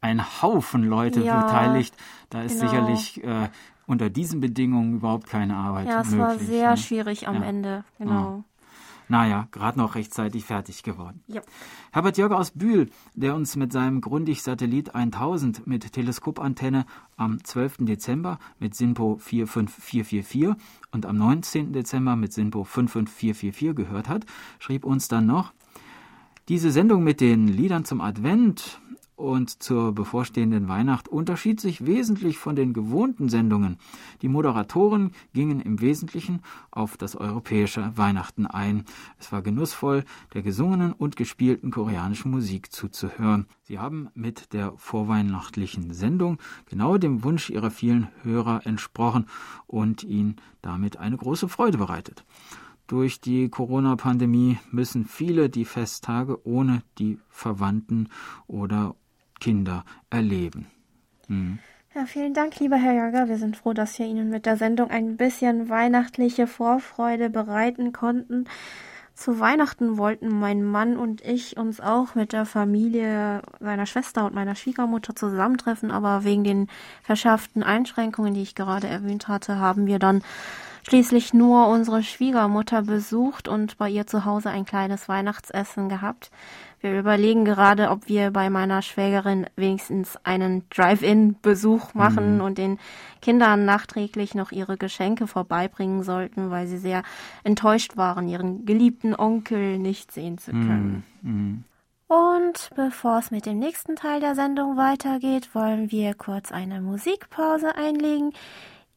ein 0.00 0.42
Haufen 0.42 0.84
Leute 0.84 1.20
ja, 1.20 1.42
beteiligt. 1.42 1.94
Da 2.30 2.42
ist 2.42 2.60
genau. 2.60 2.70
sicherlich 2.70 3.24
äh, 3.24 3.48
unter 3.86 4.10
diesen 4.10 4.40
Bedingungen 4.40 4.94
überhaupt 4.96 5.26
keine 5.26 5.56
Arbeit 5.56 5.88
ja, 5.88 5.98
möglich. 5.98 6.18
Ja, 6.18 6.32
es 6.32 6.38
war 6.40 6.46
sehr 6.46 6.70
ne? 6.70 6.76
schwierig 6.76 7.28
am 7.28 7.36
ja. 7.36 7.42
Ende. 7.42 7.84
Genau. 7.98 8.44
Naja, 9.08 9.46
gerade 9.52 9.78
noch 9.78 9.94
rechtzeitig 9.94 10.44
fertig 10.44 10.82
geworden. 10.82 11.22
Ja. 11.28 11.40
Herbert 11.92 12.18
Jörg 12.18 12.32
aus 12.32 12.50
Bühl, 12.50 12.90
der 13.14 13.36
uns 13.36 13.54
mit 13.54 13.72
seinem 13.72 14.00
Grundig-Satellit 14.00 14.96
1000 14.96 15.64
mit 15.66 15.92
Teleskopantenne 15.92 16.86
am 17.16 17.42
12. 17.42 17.76
Dezember 17.80 18.38
mit 18.58 18.74
SINPO 18.74 19.18
45444 19.18 20.60
und 20.90 21.06
am 21.06 21.16
19. 21.16 21.72
Dezember 21.72 22.16
mit 22.16 22.32
SINPO 22.32 22.64
55444 22.64 23.76
gehört 23.76 24.08
hat, 24.08 24.26
schrieb 24.58 24.84
uns 24.84 25.06
dann 25.06 25.26
noch, 25.26 25.52
diese 26.48 26.70
Sendung 26.70 27.02
mit 27.02 27.20
den 27.20 27.48
Liedern 27.48 27.84
zum 27.84 28.00
Advent 28.00 28.80
und 29.16 29.62
zur 29.62 29.92
bevorstehenden 29.92 30.68
Weihnacht 30.68 31.08
unterschied 31.08 31.60
sich 31.60 31.86
wesentlich 31.86 32.38
von 32.38 32.54
den 32.54 32.72
gewohnten 32.72 33.28
Sendungen. 33.28 33.78
Die 34.22 34.28
Moderatoren 34.28 35.12
gingen 35.32 35.60
im 35.60 35.80
Wesentlichen 35.80 36.42
auf 36.70 36.96
das 36.96 37.16
europäische 37.16 37.96
Weihnachten 37.96 38.46
ein. 38.46 38.84
Es 39.18 39.32
war 39.32 39.42
genussvoll, 39.42 40.04
der 40.34 40.42
gesungenen 40.42 40.92
und 40.92 41.16
gespielten 41.16 41.70
koreanischen 41.70 42.30
Musik 42.30 42.70
zuzuhören. 42.70 43.46
Sie 43.62 43.78
haben 43.78 44.10
mit 44.14 44.52
der 44.52 44.74
vorweihnachtlichen 44.76 45.94
Sendung 45.94 46.38
genau 46.66 46.98
dem 46.98 47.24
Wunsch 47.24 47.50
ihrer 47.50 47.70
vielen 47.70 48.08
Hörer 48.22 48.66
entsprochen 48.66 49.26
und 49.66 50.04
ihnen 50.04 50.36
damit 50.62 50.98
eine 50.98 51.16
große 51.16 51.48
Freude 51.48 51.78
bereitet. 51.78 52.24
Durch 52.86 53.20
die 53.20 53.48
Corona-Pandemie 53.48 54.58
müssen 54.70 55.06
viele 55.06 55.50
die 55.50 55.64
Festtage 55.64 56.46
ohne 56.46 56.82
die 56.98 57.18
Verwandten 57.28 58.08
oder 58.46 58.94
Kinder 59.40 59.84
erleben. 60.08 60.66
Hm. 61.26 61.58
Ja, 61.94 62.04
vielen 62.04 62.34
Dank, 62.34 62.60
lieber 62.60 62.76
Herr 62.76 62.92
Jager. 62.92 63.28
Wir 63.28 63.38
sind 63.38 63.56
froh, 63.56 63.72
dass 63.72 63.98
wir 63.98 64.06
Ihnen 64.06 64.28
mit 64.28 64.44
der 64.46 64.56
Sendung 64.56 64.90
ein 64.90 65.16
bisschen 65.16 65.68
weihnachtliche 65.68 66.46
Vorfreude 66.46 67.30
bereiten 67.30 67.92
konnten. 67.92 68.44
Zu 69.14 69.40
Weihnachten 69.40 69.96
wollten 69.96 70.28
mein 70.28 70.62
Mann 70.62 70.98
und 70.98 71.22
ich 71.22 71.56
uns 71.56 71.80
auch 71.80 72.14
mit 72.14 72.34
der 72.34 72.44
Familie 72.44 73.40
seiner 73.60 73.86
Schwester 73.86 74.26
und 74.26 74.34
meiner 74.34 74.54
Schwiegermutter 74.54 75.16
zusammentreffen, 75.16 75.90
aber 75.90 76.22
wegen 76.22 76.44
den 76.44 76.68
verschärften 77.02 77.62
Einschränkungen, 77.62 78.34
die 78.34 78.42
ich 78.42 78.54
gerade 78.54 78.88
erwähnt 78.88 79.26
hatte, 79.26 79.58
haben 79.58 79.86
wir 79.86 79.98
dann 79.98 80.22
schließlich 80.86 81.34
nur 81.34 81.66
unsere 81.66 82.04
Schwiegermutter 82.04 82.82
besucht 82.82 83.48
und 83.48 83.76
bei 83.76 83.90
ihr 83.90 84.06
zu 84.06 84.24
Hause 84.24 84.50
ein 84.50 84.64
kleines 84.64 85.08
Weihnachtsessen 85.08 85.88
gehabt. 85.88 86.30
Wir 86.80 86.96
überlegen 87.00 87.44
gerade, 87.44 87.90
ob 87.90 88.06
wir 88.06 88.30
bei 88.30 88.50
meiner 88.50 88.82
Schwägerin 88.82 89.46
wenigstens 89.56 90.16
einen 90.22 90.62
Drive-In-Besuch 90.70 91.94
machen 91.94 92.36
mhm. 92.36 92.40
und 92.40 92.58
den 92.58 92.78
Kindern 93.20 93.64
nachträglich 93.64 94.36
noch 94.36 94.52
ihre 94.52 94.76
Geschenke 94.76 95.26
vorbeibringen 95.26 96.04
sollten, 96.04 96.52
weil 96.52 96.68
sie 96.68 96.78
sehr 96.78 97.02
enttäuscht 97.42 97.96
waren, 97.96 98.28
ihren 98.28 98.64
geliebten 98.64 99.16
Onkel 99.16 99.78
nicht 99.78 100.12
sehen 100.12 100.38
zu 100.38 100.52
können. 100.52 101.02
Mhm. 101.22 101.32
mhm. 101.32 101.64
Und 102.08 102.70
bevor 102.76 103.18
es 103.18 103.32
mit 103.32 103.46
dem 103.46 103.58
nächsten 103.58 103.96
Teil 103.96 104.20
der 104.20 104.36
Sendung 104.36 104.76
weitergeht, 104.76 105.56
wollen 105.56 105.90
wir 105.90 106.14
kurz 106.14 106.52
eine 106.52 106.80
Musikpause 106.80 107.74
einlegen. 107.74 108.32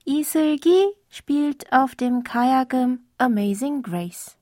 Iselgi 0.10 0.88
spielt 1.10 1.72
auf 1.72 1.94
dem 1.94 2.24
Kajakem 2.24 3.02
Amazing 3.20 3.84
Grace. 3.84 4.39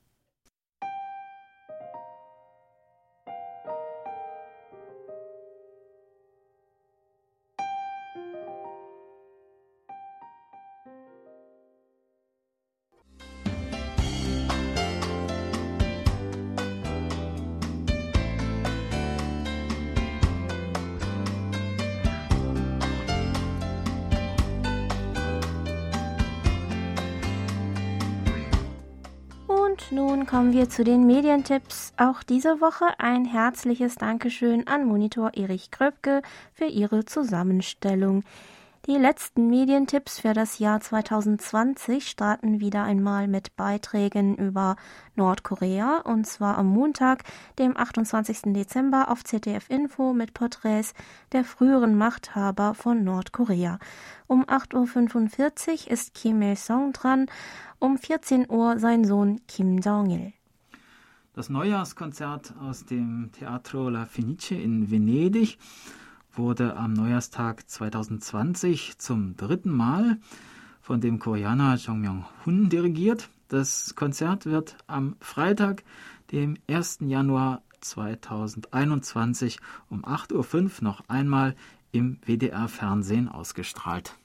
Nun 29.90 30.26
kommen 30.26 30.52
wir 30.52 30.68
zu 30.68 30.84
den 30.84 31.06
Medientipps. 31.06 31.92
Auch 31.96 32.22
diese 32.22 32.60
Woche 32.60 32.86
ein 32.98 33.24
herzliches 33.24 33.94
Dankeschön 33.94 34.66
an 34.66 34.86
Monitor 34.86 35.32
Erich 35.34 35.70
Kröpke 35.70 36.22
für 36.52 36.66
ihre 36.66 37.04
Zusammenstellung. 37.04 38.24
Die 38.88 38.96
letzten 38.96 39.48
Medientipps 39.48 40.20
für 40.20 40.32
das 40.32 40.58
Jahr 40.60 40.80
2020 40.80 42.08
starten 42.08 42.58
wieder 42.58 42.84
einmal 42.84 43.28
mit 43.28 43.54
Beiträgen 43.54 44.34
über 44.36 44.76
Nordkorea 45.14 45.98
und 46.06 46.26
zwar 46.26 46.56
am 46.56 46.68
Montag, 46.68 47.24
dem 47.58 47.76
28. 47.76 48.54
Dezember 48.54 49.10
auf 49.10 49.24
ZDF 49.24 49.68
Info 49.68 50.14
mit 50.14 50.32
Porträts 50.32 50.94
der 51.32 51.44
früheren 51.44 51.98
Machthaber 51.98 52.72
von 52.72 53.04
Nordkorea. 53.04 53.78
Um 54.26 54.46
8.45 54.46 55.84
Uhr 55.84 55.90
ist 55.92 56.14
Kim 56.14 56.40
Il-sung 56.40 56.94
dran 56.94 57.26
um 57.78 57.98
14 57.98 58.50
Uhr 58.50 58.78
sein 58.78 59.04
Sohn 59.04 59.42
Kim 59.48 59.80
Jong-il. 59.80 60.32
Das 61.34 61.50
Neujahrskonzert 61.50 62.54
aus 62.58 62.86
dem 62.86 63.32
Teatro 63.32 63.90
La 63.90 64.06
Fenice 64.06 64.52
in 64.52 64.90
Venedig 64.90 65.58
wurde 66.38 66.76
am 66.76 66.92
Neujahrstag 66.92 67.68
2020 67.68 68.98
zum 68.98 69.36
dritten 69.36 69.70
Mal 69.70 70.18
von 70.80 71.00
dem 71.00 71.18
Koreaner 71.18 71.74
Jong 71.74 72.00
Myung-hun 72.00 72.70
dirigiert. 72.70 73.28
Das 73.48 73.94
Konzert 73.96 74.46
wird 74.46 74.76
am 74.86 75.16
Freitag, 75.20 75.82
dem 76.30 76.56
1. 76.68 77.00
Januar 77.00 77.62
2021 77.80 79.58
um 79.90 80.04
8.05 80.04 80.54
Uhr 80.54 80.70
noch 80.80 81.02
einmal 81.08 81.56
im 81.90 82.18
WDR-Fernsehen 82.24 83.28
ausgestrahlt. 83.28 84.16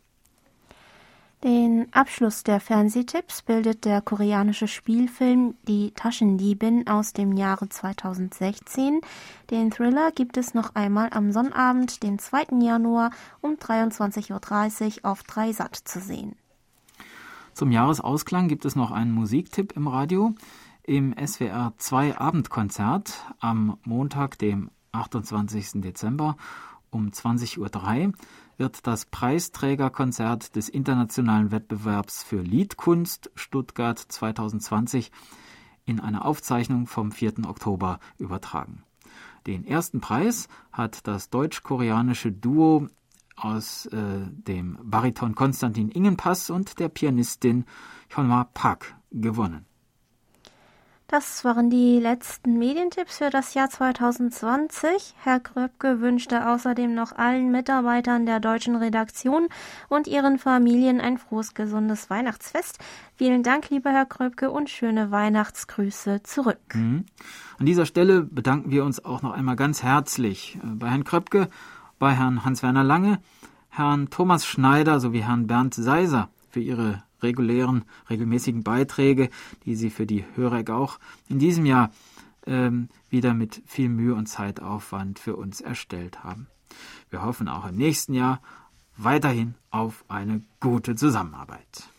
Den 1.43 1.87
Abschluss 1.91 2.43
der 2.43 2.61
Fernsehtipps 2.61 3.41
bildet 3.41 3.83
der 3.83 3.99
koreanische 3.99 4.69
Spielfilm 4.69 5.55
Die 5.67 5.91
Taschendiebin 5.91 6.87
aus 6.87 7.11
dem 7.11 7.33
Jahre 7.33 7.67
2016. 7.67 9.01
Den 9.49 9.69
Thriller 9.69 10.13
gibt 10.13 10.37
es 10.37 10.53
noch 10.53 10.73
einmal 10.75 11.09
am 11.11 11.33
Sonnabend, 11.33 12.01
den 12.01 12.17
2. 12.17 12.61
Januar 12.61 13.11
um 13.41 13.55
23.30 13.55 15.01
Uhr 15.01 15.11
auf 15.11 15.23
Dreisat 15.23 15.75
zu 15.75 15.99
sehen. 15.99 16.37
Zum 17.53 17.73
Jahresausklang 17.73 18.47
gibt 18.47 18.63
es 18.63 18.77
noch 18.77 18.91
einen 18.91 19.11
Musiktipp 19.11 19.73
im 19.75 19.89
Radio. 19.89 20.33
Im 20.83 21.13
SWR 21.13 21.73
2 21.77 22.19
Abendkonzert 22.19 23.19
am 23.41 23.77
Montag, 23.83 24.39
dem 24.39 24.71
28. 24.93 25.81
Dezember 25.81 26.37
um 26.89 27.09
20.03 27.09 27.59
Uhr 28.07 28.13
wird 28.57 28.85
das 28.87 29.05
Preisträgerkonzert 29.05 30.55
des 30.55 30.69
internationalen 30.69 31.51
Wettbewerbs 31.51 32.23
für 32.23 32.41
Liedkunst 32.41 33.31
Stuttgart 33.35 33.99
2020 33.99 35.11
in 35.85 35.99
einer 35.99 36.25
Aufzeichnung 36.25 36.87
vom 36.87 37.11
4. 37.11 37.45
Oktober 37.47 37.99
übertragen. 38.17 38.83
Den 39.47 39.65
ersten 39.65 39.99
Preis 39.99 40.47
hat 40.71 41.05
das 41.07 41.29
deutsch-koreanische 41.29 42.31
Duo 42.31 42.87
aus 43.35 43.87
äh, 43.87 43.97
dem 44.29 44.77
Bariton 44.83 45.35
Konstantin 45.35 45.89
Ingenpass 45.89 46.49
und 46.49 46.79
der 46.79 46.89
Pianistin 46.89 47.65
Hyunma 48.09 48.45
Park 48.53 48.95
gewonnen. 49.11 49.65
Das 51.13 51.45
waren 51.45 51.69
die 51.69 51.99
letzten 51.99 52.57
Medientipps 52.57 53.19
für 53.19 53.29
das 53.29 53.53
Jahr 53.53 53.69
2020. 53.69 55.13
Herr 55.21 55.39
Kröpke 55.39 56.01
wünschte 56.01 56.49
außerdem 56.49 56.95
noch 56.95 57.11
allen 57.11 57.51
Mitarbeitern 57.51 58.25
der 58.25 58.39
deutschen 58.39 58.75
Redaktion 58.75 59.47
und 59.89 60.07
ihren 60.07 60.39
Familien 60.39 60.99
ein 60.99 61.19
frohes, 61.19 61.53
gesundes 61.53 62.09
Weihnachtsfest. 62.09 62.79
Vielen 63.15 63.43
Dank, 63.43 63.69
lieber 63.69 63.91
Herr 63.91 64.07
Kröpke, 64.07 64.49
und 64.49 64.71
schöne 64.71 65.11
Weihnachtsgrüße 65.11 66.23
zurück. 66.23 66.57
Mhm. 66.73 67.05
An 67.59 67.65
dieser 67.67 67.85
Stelle 67.85 68.23
bedanken 68.23 68.71
wir 68.71 68.83
uns 68.83 69.05
auch 69.05 69.21
noch 69.21 69.33
einmal 69.33 69.55
ganz 69.55 69.83
herzlich 69.83 70.57
äh, 70.63 70.65
bei 70.65 70.89
Herrn 70.89 71.03
Kröpke, 71.03 71.47
bei 71.99 72.13
Herrn 72.13 72.43
Hans-Werner 72.43 72.83
Lange, 72.83 73.19
Herrn 73.69 74.09
Thomas 74.09 74.47
Schneider 74.47 74.99
sowie 74.99 75.21
Herrn 75.21 75.45
Bernd 75.45 75.75
Seiser 75.75 76.29
für 76.49 76.59
ihre 76.59 77.03
regulären, 77.23 77.85
regelmäßigen 78.09 78.63
Beiträge, 78.63 79.29
die 79.65 79.75
Sie 79.75 79.89
für 79.89 80.05
die 80.05 80.25
Hörek 80.35 80.69
auch 80.69 80.99
in 81.29 81.39
diesem 81.39 81.65
Jahr 81.65 81.91
ähm, 82.45 82.89
wieder 83.09 83.33
mit 83.33 83.61
viel 83.65 83.89
Mühe 83.89 84.15
und 84.15 84.27
Zeitaufwand 84.27 85.19
für 85.19 85.35
uns 85.35 85.61
erstellt 85.61 86.23
haben. 86.23 86.47
Wir 87.09 87.23
hoffen 87.23 87.47
auch 87.47 87.67
im 87.67 87.75
nächsten 87.75 88.13
Jahr 88.13 88.41
weiterhin 88.97 89.55
auf 89.71 90.03
eine 90.07 90.41
gute 90.59 90.95
Zusammenarbeit. 90.95 91.89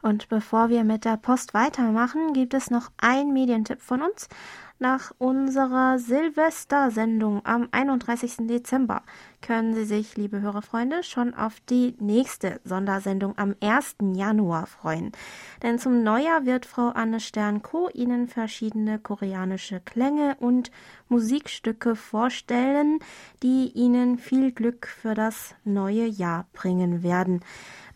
Und 0.00 0.28
bevor 0.28 0.68
wir 0.68 0.84
mit 0.84 1.04
der 1.04 1.16
Post 1.16 1.54
weitermachen, 1.54 2.32
gibt 2.32 2.54
es 2.54 2.70
noch 2.70 2.90
ein 2.98 3.32
Medientipp 3.32 3.80
von 3.82 4.02
uns 4.02 4.28
nach 4.78 5.12
unserer 5.18 5.98
Silvestersendung 5.98 7.44
am 7.44 7.68
31. 7.72 8.46
Dezember 8.48 9.02
können 9.40 9.74
Sie 9.74 9.84
sich, 9.84 10.16
liebe 10.16 10.40
Hörerfreunde, 10.40 11.02
schon 11.02 11.34
auf 11.34 11.60
die 11.68 11.94
nächste 12.00 12.60
Sondersendung 12.64 13.36
am 13.38 13.54
1. 13.60 13.96
Januar 14.14 14.66
freuen. 14.66 15.12
Denn 15.62 15.78
zum 15.78 16.02
Neujahr 16.02 16.46
wird 16.46 16.66
Frau 16.66 16.88
Anne 16.88 17.20
Stern-Co 17.20 17.88
Ihnen 17.90 18.28
verschiedene 18.28 18.98
koreanische 18.98 19.80
Klänge 19.80 20.36
und 20.40 20.70
Musikstücke 21.08 21.96
vorstellen, 21.96 22.98
die 23.42 23.72
Ihnen 23.74 24.18
viel 24.18 24.52
Glück 24.52 24.86
für 24.86 25.14
das 25.14 25.54
neue 25.64 26.06
Jahr 26.06 26.46
bringen 26.52 27.02
werden. 27.02 27.40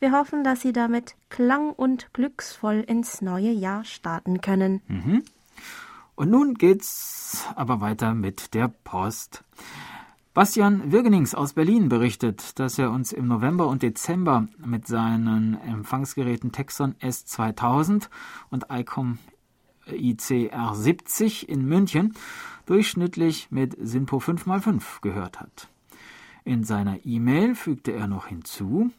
Wir 0.00 0.12
hoffen, 0.12 0.42
dass 0.42 0.62
Sie 0.62 0.72
damit 0.72 1.14
klang- 1.28 1.72
und 1.72 2.12
glücksvoll 2.12 2.80
ins 2.86 3.22
neue 3.22 3.50
Jahr 3.50 3.84
starten 3.84 4.40
können. 4.40 4.80
Mhm. 4.88 5.22
Und 6.14 6.30
nun 6.30 6.54
geht's 6.54 7.46
aber 7.56 7.80
weiter 7.80 8.14
mit 8.14 8.54
der 8.54 8.68
Post. 8.68 9.44
Bastian 10.34 10.92
Wirgenings 10.92 11.34
aus 11.34 11.52
Berlin 11.52 11.88
berichtet, 11.88 12.58
dass 12.58 12.78
er 12.78 12.90
uns 12.90 13.12
im 13.12 13.28
November 13.28 13.66
und 13.66 13.82
Dezember 13.82 14.46
mit 14.64 14.86
seinen 14.86 15.60
Empfangsgeräten 15.60 16.52
Texon 16.52 16.94
S2000 17.02 18.08
und 18.50 18.66
ICOM 18.70 19.18
ICR70 19.86 21.44
in 21.46 21.66
München 21.66 22.14
durchschnittlich 22.66 23.48
mit 23.50 23.76
SINPO 23.78 24.18
5x5 24.18 25.00
gehört 25.02 25.40
hat. 25.40 25.68
In 26.44 26.64
seiner 26.64 27.04
E-Mail 27.04 27.54
fügte 27.54 27.92
er 27.92 28.06
noch 28.06 28.28
hinzu, 28.28 28.90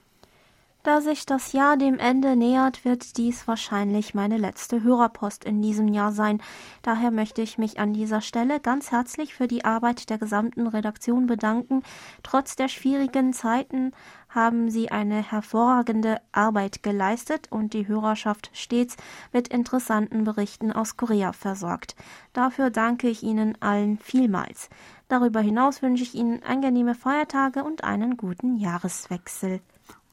da 0.83 0.99
sich 0.99 1.25
das 1.25 1.53
Jahr 1.53 1.77
dem 1.77 1.97
Ende 1.97 2.35
nähert, 2.35 2.83
wird 2.83 3.17
dies 3.17 3.47
wahrscheinlich 3.47 4.13
meine 4.13 4.37
letzte 4.37 4.83
Hörerpost 4.83 5.45
in 5.45 5.61
diesem 5.61 5.87
Jahr 5.87 6.11
sein. 6.11 6.41
Daher 6.81 7.09
möchte 7.09 7.41
ich 7.41 7.57
mich 7.57 7.79
an 7.79 7.93
dieser 7.93 8.19
Stelle 8.19 8.59
ganz 8.59 8.91
herzlich 8.91 9.33
für 9.33 9.47
die 9.47 9.63
Arbeit 9.63 10.09
der 10.09 10.17
gesamten 10.17 10.67
Redaktion 10.67 11.25
bedanken. 11.25 11.83
Trotz 12.21 12.57
der 12.57 12.67
schwierigen 12.67 13.31
Zeiten 13.31 13.93
haben 14.27 14.69
Sie 14.69 14.91
eine 14.91 15.23
hervorragende 15.23 16.19
Arbeit 16.33 16.83
geleistet 16.83 17.47
und 17.49 17.73
die 17.73 17.87
Hörerschaft 17.87 18.49
stets 18.53 18.97
mit 19.31 19.47
interessanten 19.47 20.25
Berichten 20.25 20.73
aus 20.73 20.97
Korea 20.97 21.31
versorgt. 21.31 21.95
Dafür 22.33 22.71
danke 22.71 23.07
ich 23.07 23.23
Ihnen 23.23 23.55
allen 23.61 23.97
vielmals. 23.99 24.69
Darüber 25.07 25.39
hinaus 25.39 25.81
wünsche 25.81 26.03
ich 26.03 26.13
Ihnen 26.13 26.43
angenehme 26.43 26.93
Feiertage 26.93 27.63
und 27.63 27.85
einen 27.85 28.17
guten 28.17 28.57
Jahreswechsel. 28.57 29.61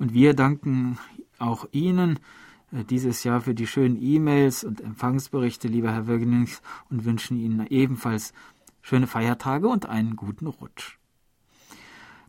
Und 0.00 0.14
wir 0.14 0.32
danken 0.32 0.98
auch 1.38 1.68
Ihnen 1.72 2.18
äh, 2.72 2.84
dieses 2.84 3.22
Jahr 3.22 3.42
für 3.42 3.54
die 3.54 3.66
schönen 3.66 4.02
E-Mails 4.02 4.64
und 4.64 4.80
Empfangsberichte, 4.80 5.68
lieber 5.68 5.92
Herr 5.92 6.08
Wögenings, 6.08 6.62
und 6.88 7.04
wünschen 7.04 7.36
Ihnen 7.36 7.66
ebenfalls 7.66 8.32
schöne 8.80 9.06
Feiertage 9.06 9.68
und 9.68 9.84
einen 9.84 10.16
guten 10.16 10.46
Rutsch. 10.46 10.96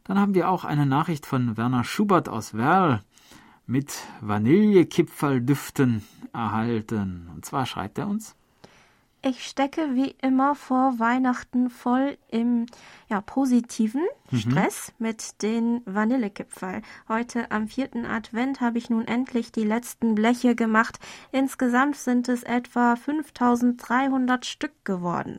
Dann 0.03 0.19
haben 0.19 0.33
wir 0.33 0.49
auch 0.49 0.65
eine 0.65 0.85
Nachricht 0.85 1.25
von 1.25 1.55
Werner 1.55 1.85
Schubert 1.85 2.27
aus 2.27 2.53
Werl 2.53 3.03
mit 3.65 3.97
Vanillekipferldüften 4.19 6.03
erhalten. 6.33 7.29
Und 7.33 7.45
zwar 7.45 7.65
schreibt 7.65 7.99
er 7.99 8.09
uns. 8.09 8.35
Ich 9.23 9.47
stecke 9.47 9.93
wie 9.93 10.15
immer 10.23 10.55
vor 10.55 10.97
Weihnachten 10.97 11.69
voll 11.69 12.17
im 12.29 12.65
ja, 13.07 13.21
positiven 13.21 14.01
mhm. 14.31 14.37
Stress 14.37 14.93
mit 14.97 15.43
den 15.43 15.83
Vanillekipferl. 15.85 16.81
Heute 17.07 17.51
am 17.51 17.67
vierten 17.67 18.07
Advent 18.07 18.61
habe 18.61 18.79
ich 18.79 18.89
nun 18.89 19.05
endlich 19.05 19.51
die 19.51 19.63
letzten 19.63 20.15
Bleche 20.15 20.55
gemacht. 20.55 20.99
Insgesamt 21.31 21.97
sind 21.97 22.29
es 22.29 22.41
etwa 22.41 22.95
5300 22.95 24.43
Stück 24.43 24.73
geworden. 24.85 25.37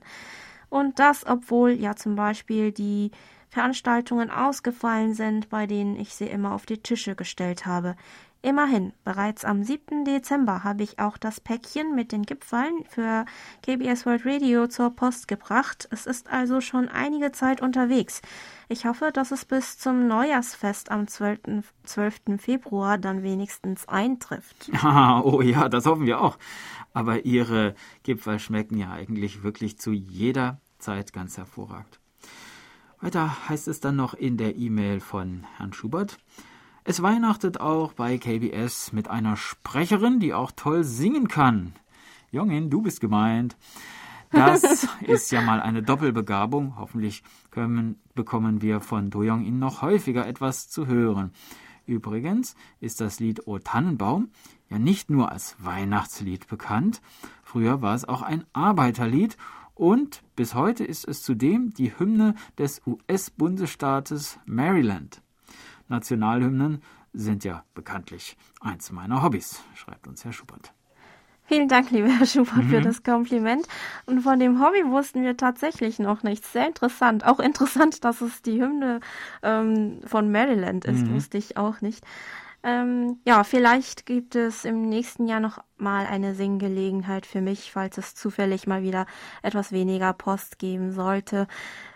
Und 0.69 1.01
das, 1.01 1.27
obwohl 1.27 1.73
ja 1.73 1.97
zum 1.97 2.15
Beispiel 2.15 2.71
die 2.71 3.11
Veranstaltungen 3.49 4.31
ausgefallen 4.31 5.15
sind, 5.15 5.51
bei 5.51 5.67
denen 5.67 5.97
ich 5.97 6.15
sie 6.15 6.27
immer 6.27 6.53
auf 6.53 6.67
die 6.67 6.79
Tische 6.79 7.17
gestellt 7.17 7.67
habe. 7.67 7.97
Immerhin, 8.45 8.93
bereits 9.05 9.45
am 9.45 9.63
7. 9.63 10.05
Dezember 10.05 10.65
habe 10.65 10.83
ich 10.83 10.99
auch 10.99 11.17
das 11.17 11.41
Päckchen 11.41 11.95
mit 11.95 12.11
den 12.11 12.25
Gipfeln 12.25 12.85
für 12.89 13.25
KBS 13.63 14.05
World 14.05 14.27
Radio 14.27 14.67
zur 14.67 14.91
Post 14.91 15.29
gebracht. 15.29 15.87
Es 15.93 16.07
ist 16.07 16.29
also 16.29 16.61
schon 16.61 16.89
einige 16.89 17.31
Zeit 17.31 17.63
unterwegs. 17.63 18.21
Ich 18.69 18.85
hoffe, 18.85 19.13
dass 19.13 19.31
es 19.31 19.45
bis 19.45 19.79
zum 19.79 20.09
Neujahrsfest 20.09 20.91
am 20.91 21.07
12. 21.07 21.73
12. 21.85 22.15
Februar 22.39 22.99
dann 22.99 23.23
wenigstens 23.23 23.87
eintrifft. 23.89 24.71
Ah, 24.83 25.21
oh 25.21 25.41
ja, 25.41 25.69
das 25.69 25.87
hoffen 25.87 26.07
wir 26.07 26.21
auch. 26.21 26.37
Aber 26.93 27.25
Ihre 27.25 27.77
Gipfel 28.03 28.41
schmecken 28.41 28.77
ja 28.77 28.91
eigentlich 28.91 29.45
wirklich 29.45 29.79
zu 29.79 29.93
jeder 29.93 30.61
Zeit 30.81 31.13
ganz 31.13 31.37
hervorragend. 31.39 32.01
Weiter 33.01 33.49
heißt 33.49 33.69
es 33.69 33.79
dann 33.79 33.95
noch 33.95 34.15
in 34.15 34.37
der 34.37 34.57
E-Mail 34.57 34.99
von 34.99 35.45
Herrn 35.57 35.73
Schubert. 35.73 36.19
Es 36.85 37.01
weihnachtet 37.01 37.61
auch 37.61 37.93
bei 37.93 38.19
KBS 38.19 38.93
mit 38.93 39.09
einer 39.09 39.37
Sprecherin, 39.37 40.19
die 40.19 40.35
auch 40.35 40.51
toll 40.51 40.83
singen 40.83 41.29
kann. 41.29 41.75
Jongin, 42.33 42.71
du 42.71 42.83
bist 42.83 43.01
gemeint. 43.01 43.57
Das 44.33 44.89
ist 45.01 45.31
ja 45.31 45.43
mal 45.43 45.61
eine 45.61 45.85
Doppelbegabung. 45.85 46.77
Hoffentlich 46.77 47.23
können, 47.53 48.01
bekommen 48.17 48.63
wir 48.63 48.81
von 48.81 49.11
Do 49.11 49.21
Young-in 49.21 49.61
noch 49.61 49.83
häufiger 49.83 50.27
etwas 50.27 50.69
zu 50.69 50.89
hören. 50.89 51.31
Übrigens 51.87 52.57
ist 52.81 53.01
das 53.01 53.21
Lied 53.21 53.47
O 53.47 53.59
Tannenbaum 53.59 54.31
ja 54.69 54.79
nicht 54.79 55.09
nur 55.09 55.31
als 55.31 55.55
Weihnachtslied 55.61 56.49
bekannt. 56.49 57.01
Früher 57.45 57.81
war 57.81 57.95
es 57.95 58.09
auch 58.09 58.23
ein 58.23 58.45
Arbeiterlied 58.53 59.37
und 59.75 60.23
bis 60.35 60.55
heute 60.55 60.85
ist 60.85 61.07
es 61.07 61.23
zudem 61.23 61.75
die 61.75 61.97
Hymne 61.97 62.35
des 62.59 62.83
US-Bundesstaates 62.87 64.41
Maryland. 64.47 65.22
Nationalhymnen 65.93 66.83
sind 67.13 67.45
ja 67.45 67.65
bekanntlich 67.75 68.37
eins 68.61 68.91
meiner 68.91 69.23
Hobbys, 69.23 69.63
schreibt 69.75 70.09
uns 70.09 70.25
Herr 70.25 70.33
Schubert. 70.33 70.73
Vielen 71.45 71.69
Dank, 71.69 71.91
lieber 71.91 72.09
Herr 72.09 72.27
Schubert, 72.27 72.65
mhm. 72.65 72.69
für 72.71 72.81
das 72.81 73.03
Kompliment. 73.03 73.67
Und 74.07 74.23
von 74.23 74.39
dem 74.39 74.63
Hobby 74.65 74.85
wussten 74.87 75.23
wir 75.23 75.37
tatsächlich 75.37 75.99
noch 75.99 76.23
nichts. 76.23 76.53
Sehr 76.53 76.67
interessant. 76.67 77.27
Auch 77.27 77.41
interessant, 77.41 78.05
dass 78.05 78.23
es 78.23 78.41
die 78.43 78.63
Hymne 78.63 79.01
ähm, 79.43 80.01
von 80.07 80.33
Maryland 80.33 80.87
ist, 80.87 81.07
mhm. 81.07 81.15
wusste 81.15 81.37
ich 81.37 81.57
auch 81.59 81.83
nicht. 81.83 82.05
Ähm, 82.63 83.19
ja, 83.27 83.45
vielleicht 83.45 84.07
gibt 84.07 84.35
es 84.35 84.65
im 84.65 84.89
nächsten 84.89 85.27
Jahr 85.27 85.41
noch 85.41 85.59
mal 85.77 86.07
eine 86.07 86.35
Singgelegenheit 86.35 87.27
für 87.27 87.41
mich, 87.41 87.73
falls 87.73 87.99
es 87.99 88.15
zufällig 88.15 88.67
mal 88.67 88.83
wieder 88.83 89.05
etwas 89.43 89.73
weniger 89.73 90.13
Post 90.13 90.59
geben 90.59 90.93
sollte. 90.93 91.49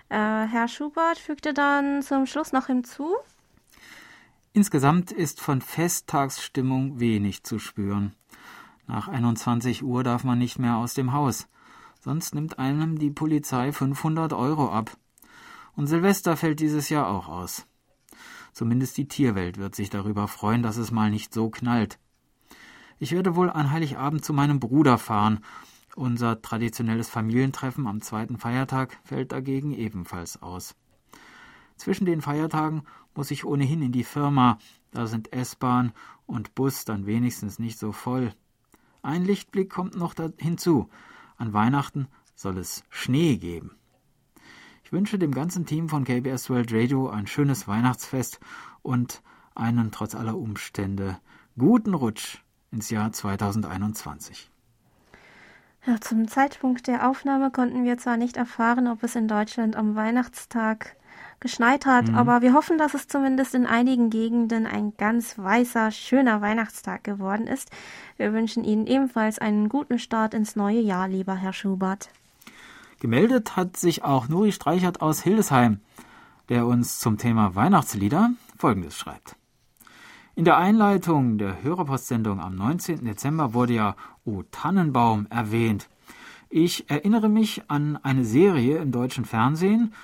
Äh, 0.09 0.17
Herr 0.17 0.69
Schubert 0.69 1.19
fügte 1.19 1.55
dann 1.55 2.03
zum 2.03 2.27
Schluss 2.27 2.53
noch 2.53 2.67
hinzu. 2.67 3.15
Insgesamt 4.57 5.13
ist 5.13 5.43
von 5.43 5.61
Festtagsstimmung 5.61 6.99
wenig 6.99 7.43
zu 7.45 7.59
spüren. 7.59 8.15
Nach 8.87 9.07
21 9.07 9.83
Uhr 9.83 10.03
darf 10.03 10.25
man 10.25 10.39
nicht 10.39 10.59
mehr 10.59 10.79
aus 10.79 10.95
dem 10.95 11.13
Haus. 11.13 11.47
Sonst 12.01 12.35
nimmt 12.35 12.59
einem 12.59 12.99
die 12.99 13.11
Polizei 13.11 13.71
500 13.71 14.33
Euro 14.33 14.73
ab. 14.73 14.97
Und 15.75 15.89
Silvester 15.89 16.39
fällt 16.39 16.61
dieses 16.61 16.89
Jahr 16.89 17.07
auch 17.07 17.29
aus. 17.29 17.67
Zumindest 18.55 18.97
die 18.97 19.09
Tierwelt 19.09 19.59
wird 19.59 19.75
sich 19.75 19.91
darüber 19.91 20.27
freuen, 20.27 20.63
dass 20.63 20.79
es 20.79 20.91
mal 20.91 21.11
nicht 21.11 21.35
so 21.35 21.51
knallt. 21.51 21.99
Ich 22.99 23.13
werde 23.13 23.37
wohl 23.37 23.51
an 23.51 23.73
Heiligabend 23.73 24.25
zu 24.25 24.33
meinem 24.33 24.59
Bruder 24.59 24.97
fahren. 24.97 25.41
Unser 25.97 26.41
traditionelles 26.41 27.11
Familientreffen 27.11 27.87
am 27.87 28.01
zweiten 28.01 28.39
Feiertag 28.39 28.99
fällt 29.05 29.33
dagegen 29.33 29.73
ebenfalls 29.75 30.41
aus. 30.41 30.75
Zwischen 31.77 32.07
den 32.07 32.23
Feiertagen 32.23 32.85
muss 33.17 33.31
ich 33.31 33.45
ohnehin 33.45 33.83
in 33.83 33.93
die 33.93 34.05
Firma, 34.05 34.59
da 34.93 35.07
sind 35.07 35.33
S-Bahn 35.33 35.93
und 36.27 36.55
Bus 36.55 36.85
dann 36.85 37.07
wenigstens 37.07 37.59
nicht 37.59 37.79
so 37.79 37.93
voll. 37.93 38.33
Ein 39.03 39.25
Lichtblick 39.25 39.71
kommt 39.71 39.97
noch 39.97 40.15
hinzu. 40.39 40.89
An 41.37 41.53
Weihnachten 41.53 42.09
soll 42.35 42.59
es 42.59 42.85
Schnee 42.91 43.37
geben. 43.37 43.77
Ich 44.85 44.93
wünsche 44.93 45.19
dem 45.19 45.33
ganzen 45.33 45.67
Team 45.67 45.89
von 45.89 46.05
KBS 46.05 46.49
World 46.49 46.73
Radio 46.73 47.09
ein 47.09 47.27
schönes 47.27 47.67
Weihnachtsfest 47.67 48.39
und 48.83 49.23
einen 49.55 49.91
trotz 49.91 50.15
aller 50.15 50.37
Umstände 50.37 51.19
guten 51.59 51.95
Rutsch 51.95 52.39
ins 52.71 52.91
Jahr 52.91 53.13
2021. 53.13 54.51
Ja, 55.87 56.01
zum 56.01 56.29
Zeitpunkt 56.29 56.89
der 56.89 57.09
Aufnahme 57.09 57.51
konnten 57.51 57.85
wir 57.85 57.97
zwar 57.97 58.17
nicht 58.17 58.37
erfahren, 58.37 58.89
ob 58.89 59.03
es 59.03 59.15
in 59.15 59.29
Deutschland 59.29 59.77
am 59.77 59.95
Weihnachtstag 59.95 60.97
geschneit 61.41 61.87
hat, 61.87 62.09
mhm. 62.09 62.15
aber 62.15 62.43
wir 62.43 62.55
hoffen, 62.55 62.79
dass 62.79 62.95
es 62.95 63.09
zumindest 63.09 63.55
in 63.55 63.67
einigen 63.67 64.11
Gegenden 64.11 64.67
ein 64.67 64.93
ganz 64.97 65.39
weißer, 65.39 65.91
schöner 65.91 66.41
Weihnachtstag 66.41 67.05
geworden 67.05 67.47
ist. 67.47 67.71
Wir 68.17 68.33
wünschen 68.33 68.65
Ihnen 68.65 68.87
ebenfalls 68.87 69.39
einen 69.39 69.69
guten 69.69 69.99
Start 69.99 70.35
ins 70.35 70.57
neue 70.57 70.81
Jahr, 70.81 71.09
lieber 71.09 71.35
Herr 71.35 71.53
Schubert. 71.53 72.09
Gemeldet 73.01 73.57
hat 73.57 73.77
sich 73.77 74.05
auch 74.05 74.29
Nuri 74.29 74.53
Streichert 74.53 75.03
aus 75.03 75.23
Hildesheim, 75.23 75.81
der 76.49 76.67
uns 76.67 76.99
zum 76.99 77.19
Thema 77.19 77.55
Weihnachtslieder 77.55 78.31
Folgendes 78.57 78.97
schreibt. 78.97 79.37
In 80.35 80.45
der 80.45 80.59
Einleitung 80.59 81.39
der 81.39 81.63
Hörerpostsendung 81.63 82.41
am 82.41 82.57
19. 82.57 83.05
Dezember 83.05 83.55
wurde 83.55 83.73
ja 83.73 83.97
O 84.25 84.43
Tannenbaum 84.51 85.27
erwähnt. 85.31 85.89
Ich 86.51 86.91
erinnere 86.91 87.29
mich 87.29 87.63
an 87.69 87.99
eine 88.03 88.25
Serie 88.25 88.79
im 88.79 88.93
deutschen 88.93 89.25
Fernsehen, 89.25 89.95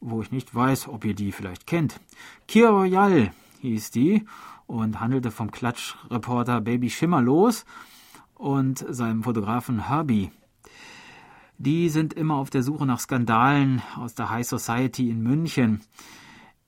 wo 0.00 0.22
ich 0.22 0.30
nicht 0.30 0.54
weiß, 0.54 0.88
ob 0.88 1.04
ihr 1.04 1.14
die 1.14 1.32
vielleicht 1.32 1.66
kennt. 1.66 2.00
Kir 2.48 2.70
Royal 2.70 3.32
hieß 3.60 3.90
die 3.90 4.24
und 4.66 5.00
handelte 5.00 5.30
vom 5.30 5.50
Klatschreporter 5.50 6.60
Baby 6.60 6.90
Schimmerlos 6.90 7.64
und 8.34 8.84
seinem 8.88 9.22
Fotografen 9.22 9.88
Herbie 9.88 10.30
die 11.58 11.88
sind 11.88 12.12
immer 12.12 12.34
auf 12.36 12.50
der 12.50 12.62
Suche 12.62 12.86
nach 12.86 13.00
Skandalen 13.00 13.82
aus 13.96 14.14
der 14.14 14.30
High 14.30 14.46
Society 14.46 15.08
in 15.08 15.22
München. 15.22 15.80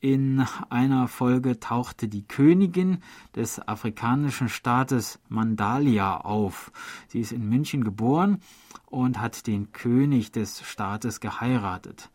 In 0.00 0.46
einer 0.70 1.08
Folge 1.08 1.58
tauchte 1.60 2.08
die 2.08 2.26
Königin 2.26 3.02
des 3.34 3.60
afrikanischen 3.66 4.48
Staates 4.48 5.18
Mandalia 5.28 6.18
auf. 6.18 6.70
Sie 7.08 7.20
ist 7.20 7.32
in 7.32 7.48
München 7.48 7.84
geboren 7.84 8.40
und 8.86 9.20
hat 9.20 9.46
den 9.46 9.72
König 9.72 10.30
des 10.30 10.62
Staates 10.62 11.20
geheiratet. 11.20 12.10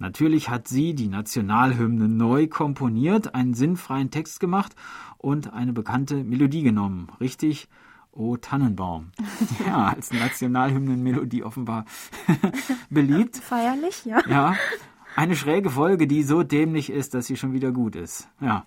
Natürlich 0.00 0.48
hat 0.48 0.66
sie 0.66 0.94
die 0.94 1.08
Nationalhymne 1.08 2.08
neu 2.08 2.48
komponiert, 2.48 3.34
einen 3.34 3.52
sinnfreien 3.52 4.10
Text 4.10 4.40
gemacht 4.40 4.74
und 5.18 5.52
eine 5.52 5.74
bekannte 5.74 6.24
Melodie 6.24 6.62
genommen. 6.62 7.08
Richtig, 7.20 7.68
O 8.10 8.36
Tannenbaum. 8.38 9.12
Ja, 9.66 9.88
als 9.88 10.10
Nationalhymnenmelodie 10.10 11.44
offenbar 11.44 11.84
beliebt. 12.90 13.36
Feierlich, 13.36 14.06
ja. 14.06 14.20
Ja. 14.26 14.56
Eine 15.16 15.36
schräge 15.36 15.68
Folge, 15.68 16.06
die 16.06 16.22
so 16.22 16.42
dämlich 16.42 16.88
ist, 16.88 17.12
dass 17.12 17.26
sie 17.26 17.36
schon 17.36 17.52
wieder 17.52 17.70
gut 17.70 17.94
ist. 17.94 18.26
Ja. 18.40 18.64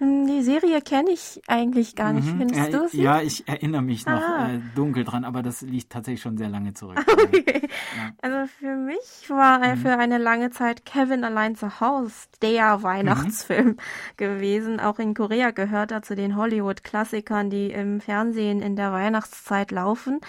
Hm, 0.00 0.26
die 0.26 0.40
Serie 0.40 0.80
kenne 0.80 1.10
ich 1.10 1.42
eigentlich 1.46 1.94
gar 1.94 2.14
nicht. 2.14 2.26
Mhm. 2.26 2.38
Findest 2.38 2.68
äh, 2.68 2.70
du 2.70 2.88
sie? 2.88 3.02
Ja, 3.02 3.20
ich 3.20 3.46
erinnere 3.46 3.82
mich 3.82 4.06
noch 4.06 4.20
ah. 4.20 4.50
äh, 4.50 4.60
dunkel 4.74 5.04
dran, 5.04 5.26
aber 5.26 5.42
das 5.42 5.60
liegt 5.60 5.92
tatsächlich 5.92 6.22
schon 6.22 6.38
sehr 6.38 6.48
lange 6.48 6.74
zurück. 6.74 6.98
Okay. 7.20 7.68
Ja. 7.96 8.10
Also 8.22 8.50
für 8.58 8.76
mich 8.76 9.28
war 9.28 9.58
mhm. 9.58 9.76
für 9.78 9.98
eine 9.98 10.18
lange 10.18 10.50
Zeit 10.50 10.86
Kevin 10.86 11.22
allein 11.22 11.54
zu 11.54 11.80
Hause 11.80 12.14
der 12.40 12.82
Weihnachtsfilm 12.82 13.66
mhm. 13.66 13.76
gewesen. 14.16 14.80
Auch 14.80 14.98
in 14.98 15.14
Korea 15.14 15.50
gehört 15.50 15.92
er 15.92 16.02
zu 16.02 16.16
den 16.16 16.36
Hollywood-Klassikern, 16.36 17.50
die 17.50 17.70
im 17.70 18.00
Fernsehen 18.00 18.62
in 18.62 18.74
der 18.74 18.92
Weihnachtszeit 18.92 19.70
laufen. 19.70 20.20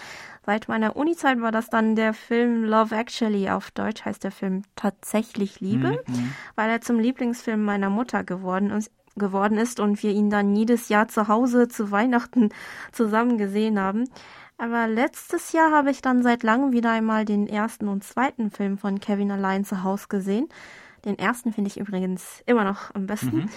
Seit 0.44 0.68
meiner 0.68 0.96
Uni-Zeit 0.96 1.40
war 1.40 1.52
das 1.52 1.70
dann 1.70 1.96
der 1.96 2.14
Film 2.14 2.64
Love 2.64 2.94
Actually. 2.94 3.48
Auf 3.48 3.70
Deutsch 3.70 4.04
heißt 4.04 4.22
der 4.22 4.32
Film 4.32 4.62
tatsächlich 4.76 5.60
Liebe, 5.60 6.02
mhm. 6.06 6.14
mhm. 6.14 6.32
weil 6.56 6.68
er 6.68 6.80
zum 6.80 6.98
Lieblingsfilm 6.98 7.64
meiner 7.64 7.90
Mutter 7.90 8.22
geworden 8.22 8.70
ist 8.70 8.90
geworden 9.16 9.58
ist 9.58 9.80
und 9.80 10.02
wir 10.02 10.12
ihn 10.12 10.30
dann 10.30 10.54
jedes 10.54 10.88
Jahr 10.88 11.08
zu 11.08 11.28
Hause 11.28 11.68
zu 11.68 11.90
Weihnachten 11.90 12.50
zusammen 12.92 13.38
gesehen 13.38 13.80
haben. 13.80 14.04
Aber 14.58 14.86
letztes 14.86 15.52
Jahr 15.52 15.72
habe 15.72 15.90
ich 15.90 16.02
dann 16.02 16.22
seit 16.22 16.42
langem 16.44 16.72
wieder 16.72 16.90
einmal 16.90 17.24
den 17.24 17.48
ersten 17.48 17.88
und 17.88 18.04
zweiten 18.04 18.50
Film 18.50 18.78
von 18.78 19.00
Kevin 19.00 19.32
allein 19.32 19.64
zu 19.64 19.82
Hause 19.82 20.06
gesehen. 20.08 20.48
Den 21.04 21.18
ersten 21.18 21.52
finde 21.52 21.68
ich 21.68 21.80
übrigens 21.80 22.42
immer 22.46 22.64
noch 22.64 22.94
am 22.94 23.06
besten. 23.06 23.36
Mhm. 23.36 23.50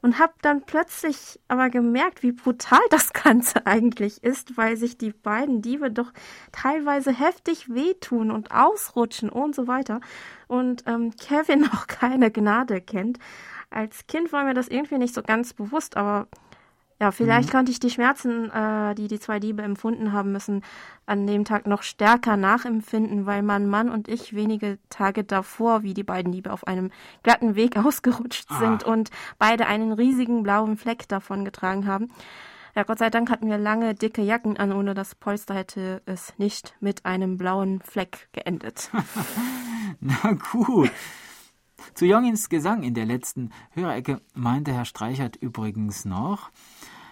Und 0.00 0.18
habe 0.20 0.32
dann 0.42 0.62
plötzlich 0.62 1.40
aber 1.48 1.70
gemerkt, 1.70 2.22
wie 2.22 2.32
brutal 2.32 2.80
das 2.90 3.12
Ganze 3.12 3.66
eigentlich 3.66 4.22
ist, 4.22 4.56
weil 4.56 4.76
sich 4.76 4.98
die 4.98 5.12
beiden 5.12 5.62
Diebe 5.62 5.90
doch 5.90 6.12
teilweise 6.52 7.12
heftig 7.12 7.72
wehtun 7.72 8.30
und 8.30 8.50
ausrutschen 8.50 9.28
und 9.28 9.54
so 9.54 9.66
weiter. 9.66 10.00
Und 10.46 10.84
ähm, 10.86 11.14
Kevin 11.16 11.68
auch 11.72 11.86
keine 11.86 12.30
Gnade 12.30 12.80
kennt. 12.80 13.18
Als 13.70 14.06
Kind 14.06 14.32
war 14.32 14.44
mir 14.44 14.54
das 14.54 14.68
irgendwie 14.68 14.98
nicht 14.98 15.14
so 15.14 15.22
ganz 15.22 15.52
bewusst, 15.52 15.96
aber 15.96 16.28
ja, 17.00 17.12
vielleicht 17.12 17.48
mhm. 17.48 17.52
konnte 17.52 17.70
ich 17.70 17.78
die 17.78 17.90
Schmerzen, 17.90 18.50
äh, 18.50 18.94
die 18.96 19.06
die 19.06 19.20
zwei 19.20 19.38
Diebe 19.38 19.62
empfunden 19.62 20.12
haben 20.12 20.32
müssen, 20.32 20.64
an 21.06 21.26
dem 21.28 21.44
Tag 21.44 21.66
noch 21.66 21.82
stärker 21.82 22.36
nachempfinden, 22.36 23.24
weil 23.24 23.42
mein 23.42 23.68
Mann 23.68 23.88
und 23.88 24.08
ich 24.08 24.34
wenige 24.34 24.78
Tage 24.90 25.22
davor, 25.22 25.84
wie 25.84 25.94
die 25.94 26.02
beiden 26.02 26.32
Diebe 26.32 26.52
auf 26.52 26.66
einem 26.66 26.90
glatten 27.22 27.54
Weg 27.54 27.76
ausgerutscht 27.84 28.46
ah. 28.48 28.58
sind 28.58 28.82
und 28.82 29.10
beide 29.38 29.66
einen 29.66 29.92
riesigen 29.92 30.42
blauen 30.42 30.76
Fleck 30.76 31.06
davon 31.08 31.44
getragen 31.44 31.86
haben. 31.86 32.10
Ja, 32.74 32.82
Gott 32.82 32.98
sei 32.98 33.10
Dank 33.10 33.30
hatten 33.30 33.48
wir 33.48 33.58
lange, 33.58 33.94
dicke 33.94 34.22
Jacken 34.22 34.56
an, 34.56 34.72
ohne 34.72 34.94
das 34.94 35.14
Polster 35.14 35.54
hätte 35.54 36.02
es 36.04 36.36
nicht 36.38 36.74
mit 36.80 37.06
einem 37.06 37.36
blauen 37.36 37.80
Fleck 37.80 38.28
geendet. 38.32 38.90
Na 40.00 40.32
gut. 40.52 40.90
Zu 41.94 42.06
Jongins 42.06 42.48
Gesang 42.48 42.82
in 42.82 42.94
der 42.94 43.06
letzten 43.06 43.50
Hörerecke 43.70 44.20
meinte 44.34 44.72
Herr 44.72 44.84
Streichert 44.84 45.36
übrigens 45.36 46.04
noch, 46.04 46.50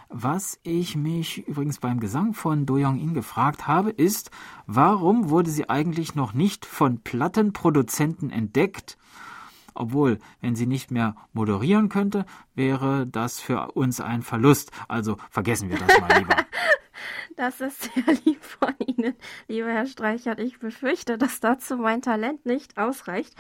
was 0.09 0.61
ich 0.62 0.96
mich 0.96 1.46
übrigens 1.48 1.79
beim 1.79 1.98
Gesang 1.98 2.33
von 2.33 2.64
Do 2.64 2.79
Jong-in 2.79 3.12
gefragt 3.12 3.66
habe, 3.66 3.90
ist, 3.90 4.31
warum 4.66 5.31
wurde 5.31 5.50
sie 5.50 5.68
eigentlich 5.68 6.14
noch 6.14 6.33
nicht 6.33 6.64
von 6.64 7.00
Plattenproduzenten 7.00 8.31
entdeckt? 8.31 8.98
Obwohl, 9.74 10.18
wenn 10.40 10.57
sie 10.57 10.66
nicht 10.66 10.90
mehr 10.90 11.16
moderieren 11.33 11.88
könnte, 11.88 12.24
wäre 12.55 13.07
das 13.07 13.40
für 13.40 13.72
uns 13.72 14.00
ein 14.00 14.22
Verlust. 14.22 14.70
Also 14.88 15.16
vergessen 15.29 15.68
wir 15.68 15.79
das 15.79 16.00
mal 16.00 16.18
lieber. 16.18 16.37
Das 17.37 17.61
ist 17.61 17.90
sehr 17.92 18.14
lieb 18.24 18.42
von 18.42 18.74
Ihnen, 18.79 19.14
lieber 19.46 19.68
Herr 19.68 19.85
Streichert. 19.85 20.40
Ich 20.40 20.59
befürchte, 20.59 21.18
dass 21.18 21.38
dazu 21.38 21.76
mein 21.76 22.00
Talent 22.00 22.46
nicht 22.46 22.79
ausreicht 22.79 23.35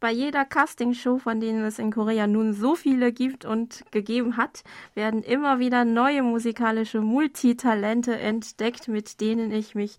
bei 0.00 0.10
jeder 0.10 0.44
Castingshow, 0.44 1.18
von 1.18 1.40
denen 1.40 1.64
es 1.64 1.78
in 1.78 1.92
Korea 1.92 2.26
nun 2.26 2.52
so 2.52 2.74
viele 2.74 3.12
gibt 3.12 3.44
und 3.44 3.84
gegeben 3.90 4.36
hat, 4.36 4.64
werden 4.94 5.22
immer 5.22 5.58
wieder 5.58 5.84
neue 5.84 6.22
musikalische 6.22 7.00
Multitalente 7.00 8.18
entdeckt, 8.18 8.88
mit 8.88 9.20
denen 9.20 9.50
ich 9.52 9.74
mich 9.74 9.96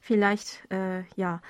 vielleicht 0.00 0.62
äh, 0.70 1.02
ja 1.16 1.40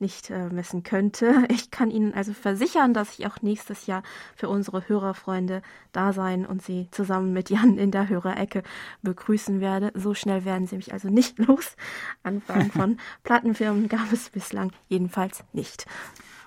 nicht 0.00 0.30
äh, 0.30 0.48
messen 0.48 0.82
könnte. 0.82 1.46
Ich 1.48 1.70
kann 1.70 1.90
Ihnen 1.90 2.14
also 2.14 2.32
versichern, 2.32 2.94
dass 2.94 3.18
ich 3.18 3.26
auch 3.26 3.42
nächstes 3.42 3.86
Jahr 3.86 4.02
für 4.36 4.48
unsere 4.48 4.88
Hörerfreunde 4.88 5.62
da 5.92 6.12
sein 6.12 6.46
und 6.46 6.62
Sie 6.62 6.88
zusammen 6.90 7.32
mit 7.32 7.50
Jan 7.50 7.78
in 7.78 7.90
der 7.90 8.08
Hörerecke 8.08 8.62
begrüßen 9.02 9.60
werde. 9.60 9.92
So 9.94 10.14
schnell 10.14 10.44
werden 10.44 10.66
Sie 10.66 10.76
mich 10.76 10.92
also 10.92 11.08
nicht 11.08 11.38
los. 11.46 11.76
Anfragen 12.22 12.70
von 12.72 12.98
Plattenfirmen 13.24 13.88
gab 13.88 14.12
es 14.12 14.30
bislang 14.30 14.72
jedenfalls 14.88 15.44
nicht. 15.52 15.86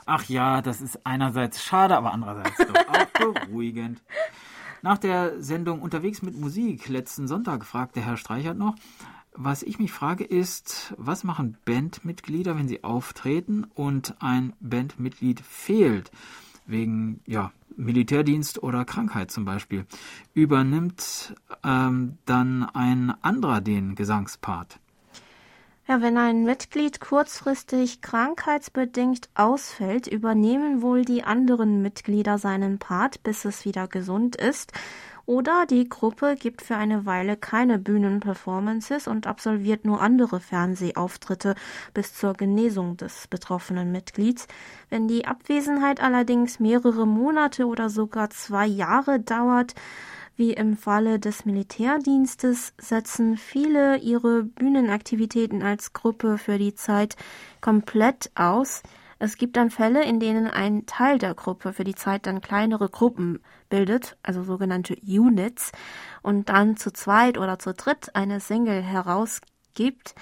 Ach 0.06 0.24
ja, 0.26 0.62
das 0.62 0.82
ist 0.82 1.06
einerseits 1.06 1.64
schade, 1.64 1.96
aber 1.96 2.14
andererseits 2.14 2.58
doch 2.58 2.88
auch 2.88 3.06
beruhigend. 3.48 4.02
Nach 4.82 4.98
der 4.98 5.42
Sendung 5.42 5.82
Unterwegs 5.82 6.22
mit 6.22 6.36
Musik 6.36 6.90
letzten 6.90 7.28
Sonntag 7.28 7.66
fragte 7.66 8.02
Herr 8.02 8.18
Streichert 8.18 8.58
noch, 8.58 8.76
was 9.34 9.64
ich 9.64 9.80
mich 9.80 9.92
frage 9.92 10.24
ist, 10.24 10.94
was 10.98 11.24
machen 11.24 11.58
Bandmitglieder, 11.66 12.58
wenn 12.58 12.68
sie 12.68 12.84
auftreten 12.84 13.66
und 13.76 14.16
ein 14.20 14.54
Bandmitglied 14.60 15.40
fehlt, 15.40 16.12
wegen 16.66 17.22
ja, 17.26 17.52
Militärdienst 17.78 18.62
oder 18.62 18.86
Krankheit 18.86 19.32
zum 19.32 19.46
Beispiel, 19.46 19.86
übernimmt 20.34 21.36
ähm, 21.64 22.18
dann 22.26 22.64
ein 22.64 23.14
anderer 23.22 23.62
den 23.62 23.96
Gesangspart? 23.96 24.80
Ja, 25.92 26.02
wenn 26.02 26.18
ein 26.18 26.46
Mitglied 26.46 27.02
kurzfristig 27.02 28.02
krankheitsbedingt 28.02 29.28
ausfällt, 29.36 30.08
übernehmen 30.08 30.82
wohl 30.82 31.04
die 31.04 31.26
anderen 31.26 31.82
Mitglieder 31.82 32.38
seinen 32.38 32.80
Part, 32.80 33.24
bis 33.24 33.44
es 33.44 33.66
wieder 33.66 33.90
gesund 33.90 34.38
ist. 34.38 34.72
Oder 35.26 35.66
die 35.70 35.90
Gruppe 35.90 36.38
gibt 36.40 36.62
für 36.62 36.78
eine 36.78 37.06
Weile 37.06 37.36
keine 37.36 37.78
Bühnenperformances 37.78 39.10
und 39.10 39.28
absolviert 39.28 39.84
nur 39.84 40.00
andere 40.00 40.40
Fernsehauftritte 40.40 41.56
bis 41.94 42.14
zur 42.14 42.36
Genesung 42.36 42.96
des 42.96 43.28
betroffenen 43.28 43.92
Mitglieds. 43.92 44.48
Wenn 44.90 45.10
die 45.10 45.28
Abwesenheit 45.28 46.02
allerdings 46.02 46.62
mehrere 46.62 47.06
Monate 47.06 47.66
oder 47.66 47.90
sogar 47.90 48.30
zwei 48.30 48.66
Jahre 48.66 49.20
dauert, 49.20 49.74
wie 50.36 50.54
im 50.54 50.78
Falle 50.78 51.20
des 51.20 51.46
Militärdienstes 51.46 52.74
setzen 52.80 53.38
viele 53.38 53.98
ihre 53.98 54.44
Bühnenaktivitäten 54.44 55.64
als 55.64 55.94
Gruppe 55.94 56.38
für 56.38 56.58
die 56.58 56.74
Zeit 56.74 57.16
komplett 57.62 58.32
aus. 58.36 58.82
Es 59.20 59.38
gibt 59.38 59.56
dann 59.56 59.70
Fälle, 59.70 60.04
in 60.04 60.20
denen 60.20 60.48
ein 60.48 60.88
Teil 60.88 61.20
der 61.20 61.36
Gruppe 61.36 61.74
für 61.74 61.84
die 61.84 61.94
Zeit 61.94 62.26
dann 62.26 62.42
kleinere 62.42 62.90
Gruppen 62.90 63.40
bildet, 63.70 64.18
also 64.24 64.44
sogenannte 64.44 64.96
Units, 64.96 65.72
und 66.24 66.50
dann 66.50 66.76
zu 66.76 66.92
zweit 66.92 67.38
oder 67.38 67.60
zu 67.60 67.74
dritt 67.74 68.16
eine 68.16 68.40
Single 68.40 68.82
herausgibt. 68.82 70.16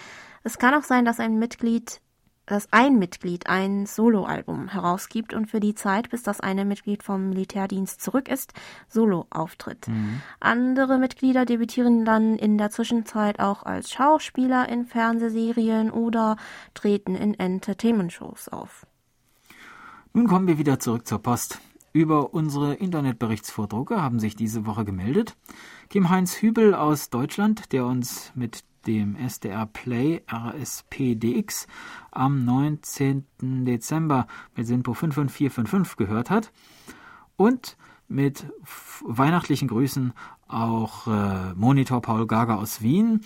Es 0.44 0.58
kann 0.58 0.74
auch 0.74 0.84
sein, 0.84 1.06
dass 1.06 1.22
ein 1.22 1.40
Mitglied 1.40 2.02
dass 2.50 2.68
ein 2.74 2.98
Mitglied 2.98 3.48
ein 3.48 3.86
Soloalbum 3.86 4.70
herausgibt 4.70 5.34
und 5.36 5.46
für 5.46 5.60
die 5.60 5.76
Zeit, 5.76 6.10
bis 6.10 6.24
das 6.24 6.40
eine 6.40 6.66
Mitglied 6.66 7.04
vom 7.04 7.30
Militärdienst 7.30 8.02
zurück 8.02 8.28
ist, 8.28 8.54
Solo 8.88 9.28
auftritt. 9.30 9.88
Mhm. 9.88 10.22
Andere 10.40 10.98
Mitglieder 10.98 11.46
debütieren 11.46 12.06
dann 12.06 12.38
in 12.38 12.58
der 12.58 12.72
Zwischenzeit 12.72 13.40
auch 13.40 13.64
als 13.64 13.92
Schauspieler 13.92 14.68
in 14.68 14.86
Fernsehserien 14.86 15.92
oder 15.92 16.38
treten 16.74 17.16
in 17.16 17.36
Entertainment-Shows 17.36 18.50
auf. 18.50 18.88
Nun 20.14 20.28
kommen 20.28 20.48
wir 20.48 20.58
wieder 20.58 20.80
zurück 20.80 21.08
zur 21.08 21.20
Post. 21.20 21.60
Über 21.94 22.34
unsere 22.34 22.74
Internetberichtsvordrucke 22.76 24.02
haben 24.02 24.20
sich 24.20 24.36
diese 24.36 24.66
Woche 24.66 24.86
gemeldet 24.86 25.36
Kim 25.90 26.10
Heinz 26.10 26.36
Hübel 26.42 26.76
aus 26.76 27.10
Deutschland, 27.10 27.72
der 27.72 27.86
uns 27.86 28.32
mit 28.36 28.64
dem 28.88 29.16
SDR 29.16 29.66
Play 29.66 30.22
RSPDX 30.32 31.68
am 32.12 32.46
19. 32.46 33.26
Dezember 33.66 34.28
mit 34.56 34.68
Sinpo 34.68 34.94
55455 34.94 35.98
gehört 35.98 36.30
hat. 36.30 36.52
Und 37.36 37.78
mit 38.08 38.48
weihnachtlichen 39.06 39.68
Grüßen 39.68 40.14
auch 40.48 41.08
äh, 41.08 41.54
Monitor 41.54 42.02
Paul 42.02 42.26
Gager 42.28 42.58
aus 42.58 42.82
Wien, 42.82 43.22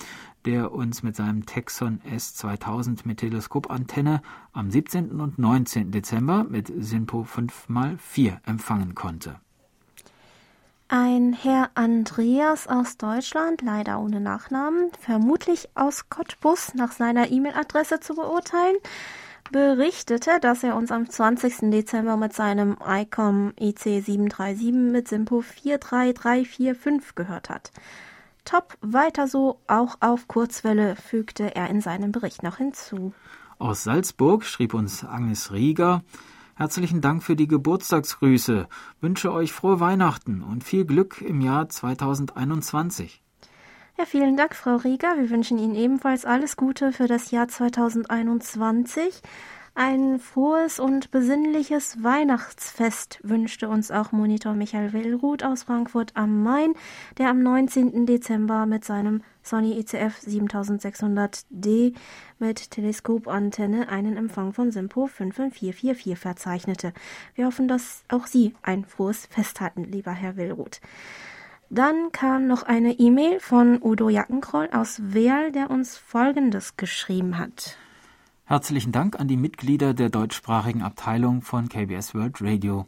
der 0.46 0.74
uns 0.74 1.04
mit 1.04 1.16
seinem 1.16 1.46
Texon 1.46 2.02
S2000 2.02 3.00
mit 3.06 3.20
Teleskopantenne 3.20 4.22
am 4.52 4.70
17. 4.70 5.22
und 5.22 5.39
19. 5.39 5.92
Dezember 5.92 6.44
mit 6.44 6.72
Sinpo 6.78 7.24
5x4 7.24 8.39
empfangen 8.46 8.94
konnte. 8.94 9.39
Ein 10.95 11.34
Herr 11.34 11.71
Andreas 11.73 12.67
aus 12.67 12.97
Deutschland, 12.97 13.63
leider 13.63 13.99
ohne 13.99 14.21
Nachnamen, 14.21 14.91
vermutlich 14.99 15.67
aus 15.73 16.08
Cottbus 16.08 16.75
nach 16.75 16.91
seiner 16.91 17.32
E-Mail-Adresse 17.32 17.99
zu 17.99 18.13
beurteilen, 18.13 18.75
berichtete, 19.51 20.39
dass 20.39 20.63
er 20.63 20.75
uns 20.75 20.91
am 20.91 21.10
20. 21.10 21.71
Dezember 21.71 22.15
mit 22.15 22.34
seinem 22.34 22.77
ICOM 22.88 23.53
EC737 23.60 24.71
mit 24.71 25.08
Simpo 25.08 25.41
43345 25.41 27.15
gehört 27.15 27.49
hat. 27.49 27.71
Top, 28.45 28.77
weiter 28.82 29.27
so, 29.27 29.62
auch 29.65 29.97
auf 29.99 30.27
Kurzwelle, 30.27 30.95
fügte 30.95 31.56
er 31.56 31.71
in 31.71 31.82
seinem 31.82 32.12
Bericht 32.12 32.43
noch 32.43 32.58
hinzu. 32.58 33.15
Aus 33.58 33.84
Salzburg 33.84 34.45
schrieb 34.45 34.75
uns 34.75 35.03
Agnes 35.03 35.51
Rieger, 35.51 36.03
Herzlichen 36.63 37.02
Dank 37.02 37.23
für 37.23 37.36
die 37.36 37.49
Geburtstagsgrüße. 37.49 38.69
Wünsche 39.02 39.34
euch 39.34 39.52
frohe 39.52 39.82
Weihnachten 39.82 40.41
und 40.41 40.63
viel 40.63 40.86
Glück 40.86 41.19
im 41.19 41.41
Jahr 41.41 41.67
2021. 41.67 43.21
Ja, 43.97 44.06
vielen 44.06 44.38
Dank, 44.38 44.56
Frau 44.56 44.78
Rieger. 44.78 45.17
Wir 45.17 45.30
wünschen 45.30 45.58
Ihnen 45.58 45.76
ebenfalls 45.76 46.23
alles 46.23 46.56
Gute 46.56 46.93
für 46.93 47.08
das 47.08 47.32
Jahr 47.32 47.49
2021. 47.49 49.21
Ein 49.76 50.20
frohes 50.20 50.80
und 50.80 51.10
besinnliches 51.10 52.04
Weihnachtsfest 52.04 53.20
wünschte 53.24 53.68
uns 53.68 53.90
auch 53.90 54.12
Monitor 54.12 54.54
Michael 54.54 54.94
Willruth 54.94 55.44
aus 55.44 55.64
Frankfurt 55.64 56.12
am 56.16 56.44
Main, 56.44 56.76
der 57.18 57.30
am 57.30 57.42
19. 57.42 58.06
Dezember 58.06 58.68
mit 58.68 58.86
seinem 58.86 59.24
Sony 59.42 59.80
ECF 59.80 60.20
7600D 60.20 61.96
mit 62.38 62.70
Teleskopantenne 62.70 63.90
einen 63.90 64.16
Empfang 64.16 64.54
von 64.54 64.70
Simpo 64.70 65.08
55444 65.08 66.20
verzeichnete. 66.20 66.94
Wir 67.34 67.48
hoffen, 67.48 67.68
dass 67.68 68.04
auch 68.10 68.28
Sie 68.28 68.54
ein 68.62 68.86
frohes 68.86 69.26
Fest 69.26 69.60
hatten, 69.60 69.86
lieber 69.86 70.12
Herr 70.12 70.38
Willruth. 70.38 70.82
Dann 71.72 72.12
kam 72.12 72.46
noch 72.46 72.62
eine 72.62 72.94
E-Mail 73.00 73.40
von 73.40 73.82
Udo 73.82 74.10
Jackenkroll 74.10 74.70
aus 74.72 75.02
Werl, 75.02 75.52
der 75.52 75.72
uns 75.72 75.98
Folgendes 75.98 76.78
geschrieben 76.78 77.40
hat. 77.40 77.80
Herzlichen 78.45 78.91
Dank 78.91 79.17
an 79.17 79.29
die 79.29 79.38
Mitglieder 79.38 79.93
der 79.93 80.10
deutschsprachigen 80.10 80.82
Abteilung 80.82 81.43
von 81.43 81.69
KBS 81.69 82.13
World 82.13 82.41
Radio. 82.41 82.88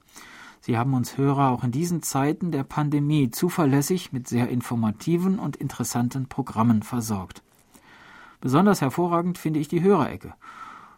Sie 0.59 0.77
haben 0.77 0.93
uns 0.93 1.17
Hörer 1.17 1.49
auch 1.51 1.63
in 1.63 1.71
diesen 1.71 2.03
Zeiten 2.03 2.51
der 2.51 2.65
Pandemie 2.65 3.31
zuverlässig 3.31 4.11
mit 4.11 4.27
sehr 4.27 4.49
informativen 4.49 5.39
und 5.39 5.55
interessanten 5.55 6.27
Programmen 6.27 6.83
versorgt. 6.83 7.41
Besonders 8.41 8.81
hervorragend 8.81 9.37
finde 9.37 9.61
ich 9.61 9.69
die 9.69 9.81
Hörerecke. 9.81 10.33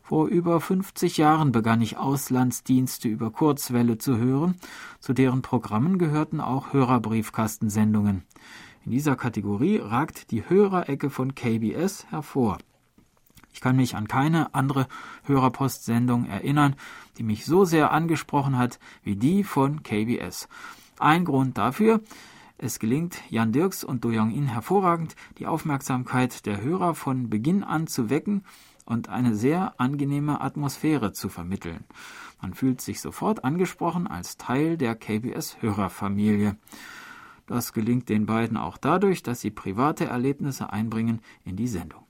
Vor 0.02 0.28
über 0.28 0.60
50 0.60 1.18
Jahren 1.18 1.52
begann 1.52 1.80
ich 1.80 1.98
Auslandsdienste 1.98 3.08
über 3.08 3.30
Kurzwelle 3.30 4.00
zu 4.00 4.18
hören. 4.18 4.56
Zu 5.00 5.14
deren 5.14 5.44
Programmen 5.44 6.00
gehörten 6.00 6.42
auch 6.42 6.74
Hörerbriefkastensendungen. 6.74 8.24
In 8.86 8.92
dieser 8.92 9.16
Kategorie 9.16 9.78
ragt 9.78 10.32
die 10.32 10.50
Hörerecke 10.50 11.12
von 11.12 11.36
KBS 11.36 12.08
hervor. 12.10 12.58
Ich 13.58 13.62
kann 13.62 13.76
mich 13.76 13.96
an 13.96 14.08
keine 14.08 14.54
andere 14.54 14.88
Hörerpostsendung 15.24 16.28
erinnern, 16.28 16.76
die 17.18 17.24
mich 17.24 17.44
so 17.44 17.66
sehr 17.66 17.92
angesprochen 17.92 18.56
hat 18.56 18.78
wie 19.02 19.16
die 19.16 19.44
von 19.44 19.82
KBS. 19.82 20.48
Ein 21.00 21.26
Grund 21.26 21.58
dafür, 21.58 22.02
es 22.60 22.78
gelingt 22.78 23.20
Jan 23.32 23.54
Dirks 23.54 23.84
und 23.84 24.06
Do 24.06 24.10
Young 24.10 24.30
In 24.30 24.46
hervorragend, 24.46 25.16
die 25.40 25.48
Aufmerksamkeit 25.48 26.46
der 26.46 26.62
Hörer 26.62 26.94
von 26.94 27.32
Beginn 27.32 27.64
an 27.64 27.88
zu 27.88 28.12
wecken 28.12 28.44
und 28.86 29.10
eine 29.10 29.36
sehr 29.36 29.74
angenehme 29.80 30.40
Atmosphäre 30.40 31.14
zu 31.14 31.28
vermitteln. 31.28 31.84
Man 32.40 32.54
fühlt 32.54 32.80
sich 32.80 33.02
sofort 33.02 33.44
angesprochen 33.44 34.06
als 34.06 34.38
Teil 34.38 34.78
der 34.78 34.94
KBS-Hörerfamilie. 34.94 36.58
Das 37.48 37.74
gelingt 37.74 38.08
den 38.08 38.28
beiden 38.28 38.56
auch 38.56 38.78
dadurch, 38.78 39.24
dass 39.24 39.42
sie 39.42 39.50
private 39.50 40.06
Erlebnisse 40.06 40.72
einbringen 40.72 41.22
in 41.44 41.56
die 41.56 41.68
Sendung. 41.68 42.07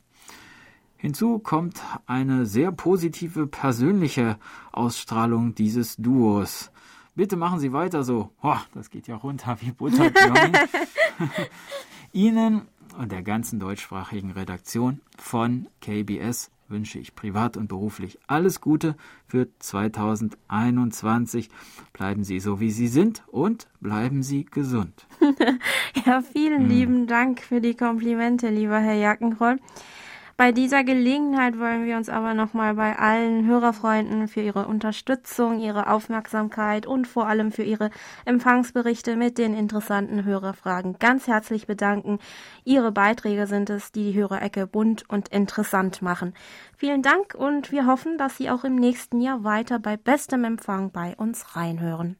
Hinzu 0.97 1.39
kommt 1.39 1.81
eine 2.07 2.45
sehr 2.45 2.71
positive 2.71 3.47
persönliche 3.47 4.37
Ausstrahlung 4.71 5.53
dieses 5.53 5.95
Duos. 5.97 6.71
Bitte 7.15 7.35
machen 7.35 7.59
Sie 7.59 7.71
weiter 7.71 8.03
so. 8.03 8.31
Boah, 8.41 8.61
das 8.73 8.89
geht 8.89 9.07
ja 9.07 9.15
runter 9.15 9.57
wie 9.61 9.71
Butter. 9.71 10.11
Ihnen 12.13 12.63
und 12.97 13.11
der 13.11 13.21
ganzen 13.21 13.59
deutschsprachigen 13.59 14.31
Redaktion 14.31 15.01
von 15.17 15.67
KBS 15.81 16.49
wünsche 16.67 16.99
ich 16.99 17.15
privat 17.15 17.57
und 17.57 17.67
beruflich 17.67 18.17
alles 18.27 18.59
Gute 18.59 18.95
für 19.27 19.47
2021. 19.59 21.49
Bleiben 21.93 22.23
Sie 22.23 22.39
so, 22.39 22.59
wie 22.59 22.71
Sie 22.71 22.87
sind 22.87 23.23
und 23.27 23.67
bleiben 23.79 24.23
Sie 24.23 24.45
gesund. 24.45 25.05
ja, 26.05 26.21
vielen 26.21 26.63
hm. 26.63 26.69
lieben 26.69 27.07
Dank 27.07 27.41
für 27.41 27.61
die 27.61 27.75
Komplimente, 27.75 28.49
lieber 28.49 28.79
Herr 28.79 28.95
Jackenroll. 28.95 29.59
Bei 30.37 30.51
dieser 30.51 30.83
Gelegenheit 30.83 31.57
wollen 31.57 31.83
wir 31.87 31.97
uns 31.97 32.09
aber 32.09 32.35
nochmal 32.35 32.75
bei 32.75 32.95
allen 32.95 33.47
Hörerfreunden 33.47 34.27
für 34.27 34.41
ihre 34.41 34.67
Unterstützung, 34.67 35.59
ihre 35.59 35.89
Aufmerksamkeit 35.89 36.85
und 36.85 37.07
vor 37.07 37.25
allem 37.25 37.51
für 37.51 37.63
ihre 37.63 37.89
Empfangsberichte 38.23 39.15
mit 39.15 39.39
den 39.39 39.55
interessanten 39.55 40.25
Hörerfragen 40.25 40.99
ganz 40.99 41.25
herzlich 41.25 41.65
bedanken. 41.65 42.19
Ihre 42.63 42.91
Beiträge 42.91 43.47
sind 43.47 43.71
es, 43.71 43.91
die 43.91 44.11
die 44.11 44.13
Hörerecke 44.13 44.67
bunt 44.67 45.09
und 45.09 45.29
interessant 45.29 46.03
machen. 46.03 46.35
Vielen 46.75 47.01
Dank 47.01 47.33
und 47.33 47.71
wir 47.71 47.87
hoffen, 47.87 48.19
dass 48.19 48.37
Sie 48.37 48.51
auch 48.51 48.63
im 48.63 48.75
nächsten 48.75 49.21
Jahr 49.21 49.43
weiter 49.43 49.79
bei 49.79 49.97
bestem 49.97 50.43
Empfang 50.43 50.91
bei 50.91 51.15
uns 51.17 51.55
reinhören. 51.55 52.15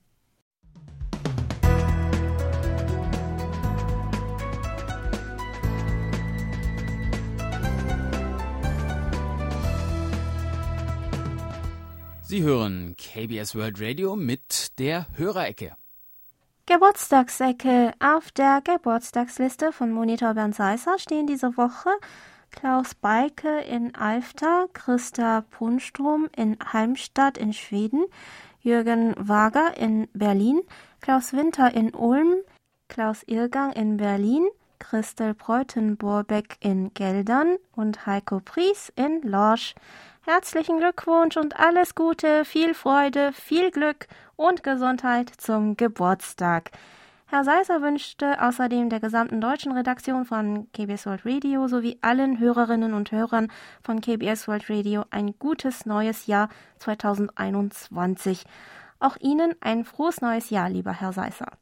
Sie 12.29 12.43
hören 12.43 12.97
KBS 12.97 13.55
World 13.55 13.79
Radio 13.79 14.17
mit 14.17 14.77
der 14.79 15.05
Hörerecke. 15.15 15.77
Geburtstagsecke. 16.65 17.93
Auf 18.01 18.31
der 18.31 18.59
Geburtstagsliste 18.61 19.71
von 19.71 19.93
Monitor 19.93 20.33
Bernd 20.33 20.53
Seisser 20.53 20.99
stehen 20.99 21.25
diese 21.25 21.55
Woche 21.55 21.89
Klaus 22.51 22.95
Beike 22.95 23.61
in 23.61 23.95
Alfter, 23.95 24.67
Christa 24.73 25.45
Punstrom 25.51 26.27
in 26.35 26.57
Heimstadt 26.73 27.37
in 27.37 27.53
Schweden, 27.53 28.03
Jürgen 28.59 29.15
Wager 29.17 29.77
in 29.77 30.09
Berlin, 30.11 30.59
Klaus 30.99 31.31
Winter 31.31 31.73
in 31.73 31.95
Ulm, 31.95 32.39
Klaus 32.89 33.23
Irgang 33.23 33.71
in 33.71 33.95
Berlin, 33.95 34.45
Christel 34.79 35.33
Breutenborbeck 35.33 36.57
in 36.59 36.93
Geldern 36.93 37.55
und 37.73 38.05
Heiko 38.05 38.41
Pries 38.41 38.91
in 38.97 39.21
Lorsch. 39.21 39.75
Herzlichen 40.29 40.79
Glückwunsch 40.79 41.37
und 41.37 41.57
alles 41.57 41.95
Gute, 41.95 42.43
viel 42.43 42.73
Freude, 42.73 43.31
viel 43.31 43.71
Glück 43.71 44.07
und 44.35 44.61
Gesundheit 44.61 45.31
zum 45.37 45.77
Geburtstag. 45.77 46.71
Herr 47.27 47.45
Seisser 47.45 47.81
wünschte 47.81 48.41
außerdem 48.41 48.89
der 48.89 48.99
gesamten 48.99 49.39
deutschen 49.39 49.71
Redaktion 49.71 50.25
von 50.25 50.69
KBS 50.73 51.05
World 51.05 51.21
Radio 51.25 51.69
sowie 51.69 51.97
allen 52.01 52.39
Hörerinnen 52.39 52.93
und 52.93 53.13
Hörern 53.13 53.49
von 53.81 54.01
KBS 54.01 54.49
World 54.49 54.69
Radio 54.69 55.05
ein 55.11 55.33
gutes 55.39 55.85
neues 55.85 56.27
Jahr 56.27 56.49
2021. 56.79 58.43
Auch 58.99 59.15
Ihnen 59.21 59.55
ein 59.61 59.85
frohes 59.85 60.19
neues 60.19 60.49
Jahr, 60.49 60.69
lieber 60.69 60.91
Herr 60.91 61.13
Seisser. 61.13 61.53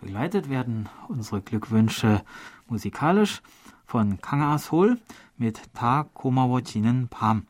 Begleitet 0.00 0.50
werden 0.50 0.88
unsere 1.06 1.40
Glückwünsche 1.40 2.22
musikalisch 2.66 3.42
von 3.90 4.20
Kanga 4.20 4.56
Sol 4.58 5.00
mit 5.36 5.60
Ta 5.74 6.04
Komawojinen 6.14 7.08
Pam. 7.08 7.48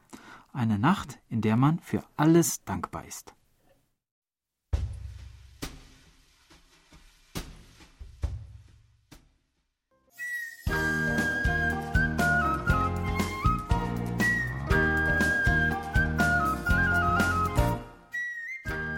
Eine 0.55 0.79
Nacht, 0.79 1.19
in 1.29 1.43
der 1.43 1.57
man 1.57 1.81
für 1.81 2.03
alles 2.17 2.65
dankbar 2.65 3.05
ist. 3.05 3.35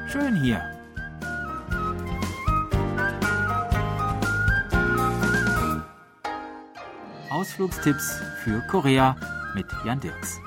Schön 0.06 0.36
hier. 0.36 0.71
Ausflugstipps 7.42 8.20
für 8.44 8.60
Korea 8.68 9.16
mit 9.56 9.66
Jan 9.84 9.98
Dirks. 9.98 10.40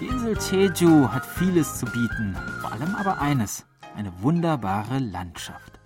Die 0.00 0.06
Insel 0.06 0.36
Jeju 0.50 1.08
hat 1.08 1.24
vieles 1.24 1.78
zu 1.78 1.86
bieten, 1.86 2.36
vor 2.60 2.72
allem 2.72 2.96
aber 2.96 3.20
eines, 3.20 3.64
eine 3.94 4.12
wunderbare 4.22 4.98
Landschaft. 4.98 5.78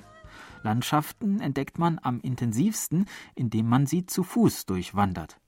Landschaften 0.62 1.40
entdeckt 1.40 1.78
man 1.78 2.00
am 2.02 2.22
intensivsten, 2.22 3.04
indem 3.34 3.68
man 3.68 3.84
sie 3.84 4.06
zu 4.06 4.22
Fuß 4.22 4.64
durchwandert. 4.64 5.38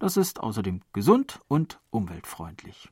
Das 0.00 0.16
ist 0.16 0.40
außerdem 0.40 0.80
gesund 0.92 1.38
und 1.46 1.78
umweltfreundlich. 1.90 2.88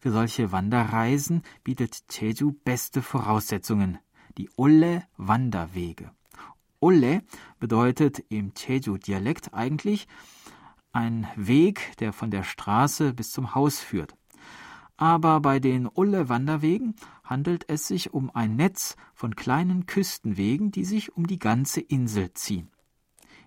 Für 0.00 0.12
solche 0.12 0.50
Wanderreisen 0.50 1.42
bietet 1.62 2.04
Jeju 2.10 2.54
beste 2.64 3.02
Voraussetzungen, 3.02 3.98
die 4.38 4.48
Olle 4.56 5.04
Wanderwege. 5.18 6.10
Olle 6.80 7.22
bedeutet 7.58 8.24
im 8.30 8.52
Jeju-Dialekt 8.56 9.52
eigentlich 9.52 10.08
ein 10.92 11.28
Weg, 11.36 11.98
der 11.98 12.14
von 12.14 12.30
der 12.30 12.44
Straße 12.44 13.12
bis 13.12 13.30
zum 13.30 13.54
Haus 13.54 13.78
führt. 13.80 14.16
Aber 14.96 15.40
bei 15.40 15.60
den 15.60 15.86
Ulle 15.86 16.30
Wanderwegen 16.30 16.94
handelt 17.22 17.68
es 17.68 17.86
sich 17.86 18.14
um 18.14 18.30
ein 18.34 18.56
Netz 18.56 18.96
von 19.12 19.36
kleinen 19.36 19.84
Küstenwegen, 19.84 20.70
die 20.70 20.84
sich 20.84 21.14
um 21.14 21.26
die 21.26 21.38
ganze 21.38 21.82
Insel 21.82 22.32
ziehen. 22.32 22.70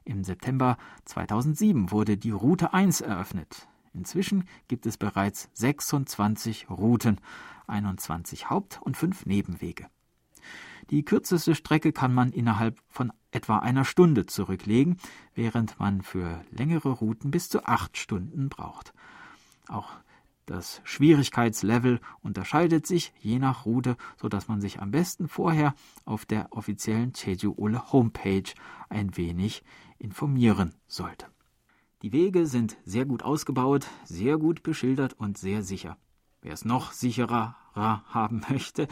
Im 0.05 0.23
September 0.23 0.77
2007 1.05 1.89
wurde 1.89 2.15
die 2.15 2.31
Route 2.31 2.73
1 2.73 3.01
eröffnet. 3.01 3.67
Inzwischen 3.93 4.47
gibt 4.67 4.85
es 4.85 4.97
bereits 4.97 5.49
26 5.53 6.69
Routen, 6.69 7.19
21 7.67 8.49
Haupt- 8.49 8.81
und 8.81 8.97
5 8.97 9.25
Nebenwege. 9.25 9.87
Die 10.89 11.05
kürzeste 11.05 11.55
Strecke 11.55 11.93
kann 11.93 12.13
man 12.13 12.31
innerhalb 12.31 12.79
von 12.89 13.13
etwa 13.31 13.59
einer 13.59 13.85
Stunde 13.85 14.25
zurücklegen, 14.25 14.97
während 15.33 15.79
man 15.79 16.01
für 16.01 16.43
längere 16.51 16.89
Routen 16.89 17.31
bis 17.31 17.49
zu 17.49 17.65
acht 17.65 17.97
Stunden 17.97 18.49
braucht. 18.49 18.93
Auch 19.67 19.89
das 20.45 20.81
Schwierigkeitslevel 20.83 22.01
unterscheidet 22.21 22.85
sich 22.85 23.13
je 23.19 23.39
nach 23.39 23.65
Route, 23.65 23.95
so 24.21 24.27
dass 24.27 24.49
man 24.49 24.59
sich 24.59 24.81
am 24.81 24.91
besten 24.91 25.29
vorher 25.29 25.73
auf 26.03 26.25
der 26.25 26.51
offiziellen 26.51 27.13
Jeju 27.15 27.53
Ole 27.55 27.93
Homepage 27.93 28.51
ein 28.89 29.15
wenig 29.15 29.63
informieren 29.99 30.73
sollte. 30.85 31.27
Die 32.03 32.11
Wege 32.11 32.47
sind 32.47 32.75
sehr 32.83 33.05
gut 33.05 33.23
ausgebaut, 33.23 33.87
sehr 34.03 34.37
gut 34.37 34.61
beschildert 34.61 35.13
und 35.13 35.37
sehr 35.37 35.63
sicher. 35.63 35.95
Wer 36.41 36.51
es 36.51 36.65
noch 36.65 36.91
sicherer 36.91 37.55
haben 37.73 38.41
möchte, 38.49 38.89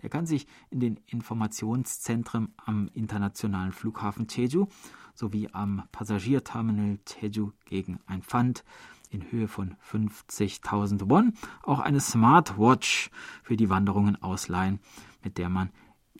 der 0.00 0.08
kann 0.08 0.26
sich 0.26 0.46
in 0.70 0.78
den 0.78 1.00
Informationszentren 1.06 2.54
am 2.64 2.88
internationalen 2.94 3.72
Flughafen 3.72 4.28
Jeju 4.30 4.68
sowie 5.12 5.48
am 5.52 5.82
Passagierterminal 5.90 7.00
Jeju 7.20 7.50
gegen 7.64 7.98
ein 8.06 8.22
Pfand 8.22 8.62
in 9.10 9.32
Höhe 9.32 9.48
von 9.48 9.74
50.000 9.90 11.10
Won 11.10 11.34
auch 11.64 11.80
eine 11.80 12.00
Smartwatch 12.00 13.10
für 13.42 13.56
die 13.56 13.70
Wanderungen 13.70 14.22
ausleihen, 14.22 14.78
mit 15.24 15.36
der 15.36 15.48
man 15.48 15.70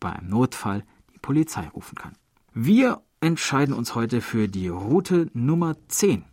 bei 0.00 0.11
einem 0.11 0.31
Notfall 0.31 0.83
die 1.14 1.20
Polizei 1.20 1.68
rufen 1.68 1.94
kann. 1.94 2.14
Wir 2.52 3.00
entscheiden 3.20 3.74
uns 3.74 3.94
heute 3.94 4.20
für 4.20 4.48
die 4.48 4.66
Route 4.66 5.31
Nummer 5.35 5.76
10. 5.87 6.24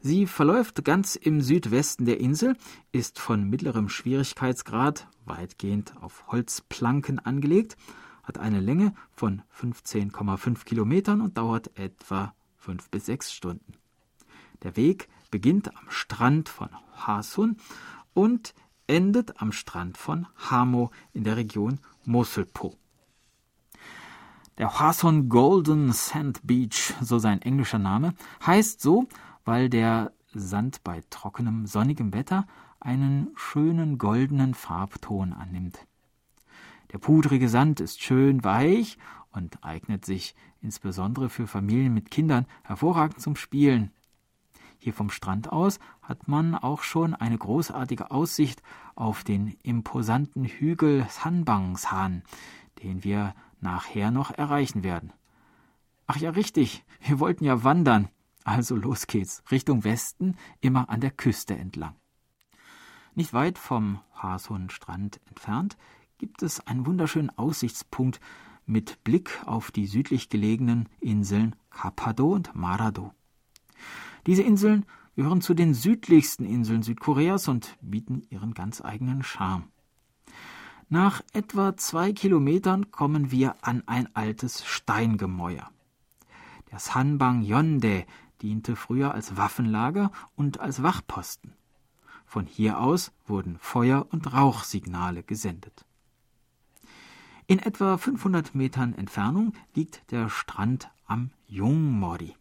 Sie 0.00 0.26
verläuft 0.26 0.84
ganz 0.84 1.16
im 1.16 1.40
Südwesten 1.40 2.04
der 2.04 2.20
Insel, 2.20 2.56
ist 2.92 3.18
von 3.18 3.48
mittlerem 3.48 3.88
Schwierigkeitsgrad 3.88 5.08
weitgehend 5.24 5.94
auf 6.00 6.24
Holzplanken 6.28 7.18
angelegt, 7.18 7.76
hat 8.22 8.38
eine 8.38 8.60
Länge 8.60 8.94
von 9.12 9.42
15,5 9.58 10.64
Kilometern 10.64 11.20
und 11.20 11.36
dauert 11.38 11.76
etwa 11.78 12.34
fünf 12.56 12.88
bis 12.90 13.06
sechs 13.06 13.32
Stunden. 13.32 13.74
Der 14.62 14.76
Weg 14.76 15.08
beginnt 15.30 15.76
am 15.76 15.90
Strand 15.90 16.48
von 16.48 16.70
Hasun 16.94 17.58
und 18.14 18.54
endet 18.86 19.40
am 19.40 19.52
Strand 19.52 19.98
von 19.98 20.26
Hamo 20.50 20.90
in 21.12 21.24
der 21.24 21.36
Region 21.36 21.80
Moselpo. 22.04 22.76
Der 24.56 24.78
Hason 24.78 25.28
Golden 25.28 25.92
Sand 25.92 26.40
Beach, 26.44 26.94
so 27.00 27.18
sein 27.18 27.42
englischer 27.42 27.80
Name, 27.80 28.14
heißt 28.46 28.80
so, 28.80 29.08
weil 29.44 29.68
der 29.68 30.12
Sand 30.32 30.82
bei 30.84 31.02
trockenem, 31.10 31.66
sonnigem 31.66 32.12
Wetter 32.12 32.46
einen 32.80 33.30
schönen 33.34 33.98
goldenen 33.98 34.54
Farbton 34.54 35.32
annimmt. 35.32 35.86
Der 36.92 36.98
pudrige 36.98 37.48
Sand 37.48 37.80
ist 37.80 38.02
schön 38.02 38.44
weich 38.44 38.98
und 39.30 39.64
eignet 39.64 40.04
sich 40.04 40.34
insbesondere 40.60 41.28
für 41.28 41.46
Familien 41.46 41.94
mit 41.94 42.10
Kindern 42.10 42.46
hervorragend 42.62 43.20
zum 43.20 43.36
Spielen. 43.36 43.90
Hier 44.78 44.92
vom 44.92 45.10
Strand 45.10 45.50
aus 45.50 45.78
hat 46.02 46.28
man 46.28 46.54
auch 46.54 46.82
schon 46.82 47.14
eine 47.14 47.38
großartige 47.38 48.10
Aussicht 48.10 48.62
auf 48.94 49.24
den 49.24 49.56
imposanten 49.62 50.44
Hügel 50.44 51.06
Sanbangsan, 51.08 52.22
den 52.82 53.02
wir 53.02 53.34
nachher 53.60 54.10
noch 54.10 54.30
erreichen 54.30 54.84
werden. 54.84 55.12
Ach 56.06 56.16
ja, 56.16 56.30
richtig, 56.30 56.84
wir 57.00 57.18
wollten 57.18 57.44
ja 57.44 57.64
wandern. 57.64 58.08
Also 58.44 58.76
los 58.76 59.06
geht's, 59.06 59.42
Richtung 59.50 59.84
Westen, 59.84 60.36
immer 60.60 60.90
an 60.90 61.00
der 61.00 61.10
Küste 61.10 61.56
entlang. 61.56 61.96
Nicht 63.14 63.32
weit 63.32 63.58
vom 63.58 64.00
Hasun-Strand 64.14 65.20
entfernt 65.26 65.76
gibt 66.18 66.42
es 66.42 66.60
einen 66.66 66.86
wunderschönen 66.86 67.30
Aussichtspunkt 67.30 68.20
mit 68.66 69.02
Blick 69.04 69.42
auf 69.46 69.70
die 69.70 69.86
südlich 69.86 70.28
gelegenen 70.28 70.88
Inseln 71.00 71.56
Kapado 71.70 72.32
und 72.32 72.54
Marado. 72.54 73.12
Diese 74.26 74.42
Inseln 74.42 74.86
gehören 75.16 75.40
zu 75.40 75.54
den 75.54 75.74
südlichsten 75.74 76.44
Inseln 76.44 76.82
Südkoreas 76.82 77.48
und 77.48 77.76
bieten 77.80 78.22
ihren 78.30 78.54
ganz 78.54 78.80
eigenen 78.80 79.22
Charme. 79.22 79.68
Nach 80.88 81.22
etwa 81.32 81.76
zwei 81.76 82.12
Kilometern 82.12 82.90
kommen 82.90 83.30
wir 83.30 83.56
an 83.62 83.82
ein 83.86 84.14
altes 84.14 84.64
Steingemäuer. 84.64 85.70
Der 86.70 86.78
Sanbang 86.78 87.42
Yonde 87.42 88.06
diente 88.44 88.76
früher 88.76 89.14
als 89.14 89.38
Waffenlager 89.38 90.12
und 90.36 90.60
als 90.60 90.82
Wachposten. 90.82 91.54
Von 92.26 92.44
hier 92.44 92.78
aus 92.78 93.10
wurden 93.26 93.56
Feuer- 93.58 94.06
und 94.10 94.32
Rauchsignale 94.34 95.22
gesendet. 95.22 95.86
In 97.46 97.58
etwa 97.58 97.96
500 97.96 98.54
Metern 98.54 98.94
Entfernung 98.94 99.54
liegt 99.74 100.10
der 100.10 100.28
Strand 100.28 100.90
am 101.06 101.30
Jungmori. 101.46 102.36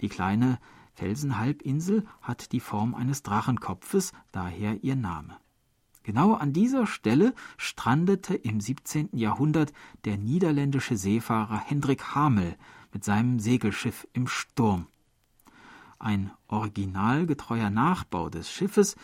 Die 0.00 0.08
kleine 0.08 0.58
Felsenhalbinsel 0.94 2.06
hat 2.20 2.52
die 2.52 2.60
Form 2.60 2.94
eines 2.94 3.22
Drachenkopfes, 3.22 4.12
daher 4.32 4.82
ihr 4.82 4.96
Name. 4.96 5.36
Genau 6.02 6.34
an 6.34 6.52
dieser 6.52 6.86
Stelle 6.86 7.34
strandete 7.56 8.34
im 8.34 8.60
17. 8.60 9.10
Jahrhundert 9.12 9.72
der 10.04 10.18
niederländische 10.18 10.96
Seefahrer 10.96 11.58
Hendrik 11.58 12.14
Hamel 12.14 12.56
mit 12.92 13.04
seinem 13.04 13.38
Segelschiff 13.38 14.06
im 14.12 14.26
Sturm. 14.26 14.86
Ein 16.04 16.30
originalgetreuer 16.48 17.70
Nachbau 17.70 18.28
des 18.28 18.52
Schiffes 18.52 18.94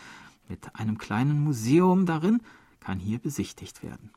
mit 0.47 0.75
einem 0.75 0.99
kleinen 0.99 1.43
Museum 1.43 2.05
darin 2.05 2.43
kann 2.79 2.99
hier 2.99 3.17
besichtigt 3.17 3.81
werden. 3.81 4.11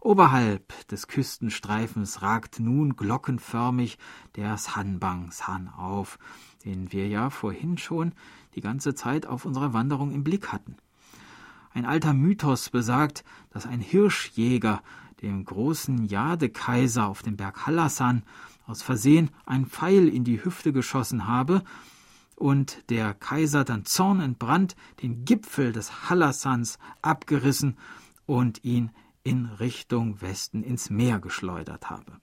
Oberhalb 0.00 0.72
des 0.88 1.06
Küstenstreifens 1.06 2.22
ragt 2.22 2.60
nun 2.60 2.96
glockenförmig 2.96 3.98
der 4.36 4.56
Sanbang-san 4.56 5.68
auf, 5.68 6.18
den 6.64 6.92
wir 6.92 7.08
ja 7.08 7.28
vorhin 7.28 7.76
schon 7.76 8.12
die 8.54 8.62
ganze 8.62 8.94
Zeit 8.94 9.26
auf 9.26 9.44
unserer 9.44 9.74
Wanderung 9.74 10.12
im 10.12 10.24
Blick 10.24 10.54
hatten. 10.54 10.76
Ein 11.74 11.84
alter 11.84 12.14
Mythos 12.14 12.70
besagt, 12.70 13.22
dass 13.50 13.66
ein 13.66 13.80
Hirschjäger 13.80 14.82
dem 15.20 15.44
großen 15.44 16.06
Jadekaiser 16.06 17.06
auf 17.06 17.22
dem 17.22 17.36
Berg 17.36 17.66
Hallasan 17.66 18.22
aus 18.70 18.82
Versehen 18.82 19.30
ein 19.44 19.66
Pfeil 19.66 20.08
in 20.08 20.24
die 20.24 20.42
Hüfte 20.44 20.72
geschossen 20.72 21.26
habe 21.26 21.62
und 22.36 22.88
der 22.88 23.12
Kaiser 23.12 23.64
dann 23.64 23.84
zornentbrannt 23.84 24.76
den 25.02 25.24
Gipfel 25.24 25.72
des 25.72 26.08
Hallasans 26.08 26.78
abgerissen 27.02 27.76
und 28.26 28.64
ihn 28.64 28.90
in 29.22 29.46
Richtung 29.46 30.22
Westen 30.22 30.62
ins 30.62 30.88
Meer 30.88 31.18
geschleudert 31.18 31.90
habe. 31.90 32.20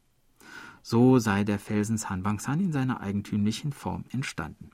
So 0.81 1.19
sei 1.19 1.43
der 1.43 1.59
Felsen 1.59 1.97
Sanbangsan 1.97 2.61
in 2.61 2.71
seiner 2.71 3.01
eigentümlichen 3.01 3.73
Form 3.73 4.05
entstanden. 4.11 4.71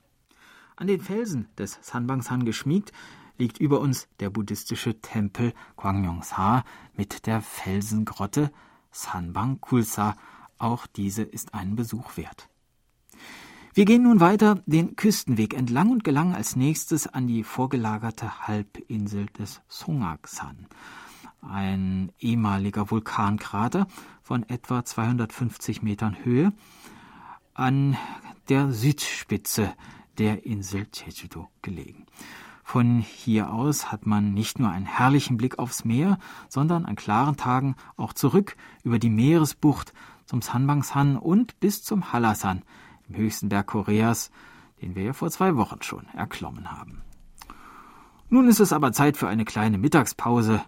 An 0.76 0.86
den 0.86 1.00
Felsen 1.00 1.48
des 1.58 1.78
Sanbangsan 1.82 2.44
geschmiegt 2.44 2.92
liegt 3.36 3.58
über 3.58 3.80
uns 3.80 4.08
der 4.20 4.30
buddhistische 4.30 5.00
Tempel 5.00 5.52
Gwangyongsa 5.76 6.64
mit 6.94 7.26
der 7.26 7.42
Felsengrotte 7.42 8.52
Sanbang 8.92 9.60
Kulsa. 9.60 10.16
Auch 10.58 10.86
diese 10.86 11.22
ist 11.22 11.54
einen 11.54 11.76
Besuch 11.76 12.16
wert. 12.16 12.48
Wir 13.76 13.86
gehen 13.86 14.04
nun 14.04 14.20
weiter 14.20 14.62
den 14.66 14.94
Küstenweg 14.94 15.52
entlang 15.52 15.90
und 15.90 16.04
gelangen 16.04 16.34
als 16.34 16.54
nächstes 16.54 17.08
an 17.08 17.26
die 17.26 17.42
vorgelagerte 17.42 18.46
Halbinsel 18.46 19.26
des 19.26 19.62
Songaksan, 19.68 20.68
ein 21.42 22.12
ehemaliger 22.20 22.92
Vulkankrater 22.92 23.88
von 24.22 24.48
etwa 24.48 24.84
250 24.84 25.82
Metern 25.82 26.24
Höhe 26.24 26.52
an 27.52 27.96
der 28.48 28.72
Südspitze 28.72 29.74
der 30.18 30.46
Insel 30.46 30.86
Jeju-do 30.92 31.48
gelegen. 31.62 32.06
Von 32.62 33.00
hier 33.00 33.52
aus 33.52 33.92
hat 33.92 34.06
man 34.06 34.32
nicht 34.32 34.58
nur 34.58 34.70
einen 34.70 34.86
herrlichen 34.86 35.36
Blick 35.36 35.58
aufs 35.58 35.84
Meer, 35.84 36.18
sondern 36.48 36.86
an 36.86 36.96
klaren 36.96 37.36
Tagen 37.36 37.74
auch 37.96 38.12
zurück 38.12 38.56
über 38.84 38.98
die 38.98 39.10
Meeresbucht 39.10 39.92
zum 40.26 40.42
Sanbangsan 40.42 41.16
und 41.16 41.58
bis 41.60 41.82
zum 41.82 42.12
Hallasan, 42.12 42.62
dem 43.08 43.16
höchsten 43.16 43.48
Berg 43.48 43.66
Koreas, 43.66 44.30
den 44.80 44.94
wir 44.94 45.02
ja 45.02 45.12
vor 45.12 45.30
zwei 45.30 45.56
Wochen 45.56 45.82
schon 45.82 46.06
erklommen 46.08 46.70
haben. 46.72 47.02
Nun 48.28 48.48
ist 48.48 48.60
es 48.60 48.72
aber 48.72 48.92
Zeit 48.92 49.16
für 49.16 49.28
eine 49.28 49.44
kleine 49.44 49.78
Mittagspause, 49.78 50.62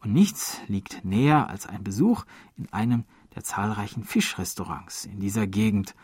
und 0.00 0.12
nichts 0.12 0.60
liegt 0.66 1.04
näher 1.04 1.48
als 1.48 1.68
ein 1.68 1.84
Besuch 1.84 2.24
in 2.56 2.72
einem 2.72 3.04
der 3.36 3.44
zahlreichen 3.44 4.02
Fischrestaurants 4.02 5.04
in 5.04 5.20
dieser 5.20 5.46
Gegend, 5.46 5.94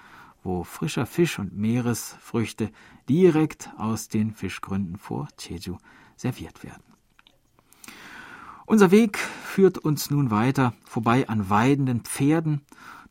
wo 0.45 0.63
frischer 0.63 1.05
Fisch 1.05 1.39
und 1.39 1.57
Meeresfrüchte 1.57 2.71
direkt 3.09 3.73
aus 3.77 4.09
den 4.09 4.33
Fischgründen 4.33 4.97
vor 4.97 5.29
Jeju 5.39 5.79
serviert 6.17 6.63
werden. 6.63 6.83
Unser 8.67 8.91
Weg 8.91 9.19
führt 9.19 9.79
uns 9.79 10.11
nun 10.11 10.31
weiter 10.31 10.75
vorbei 10.85 11.29
an 11.29 11.51
weidenden 11.51 12.03
Pferden, 12.03 12.61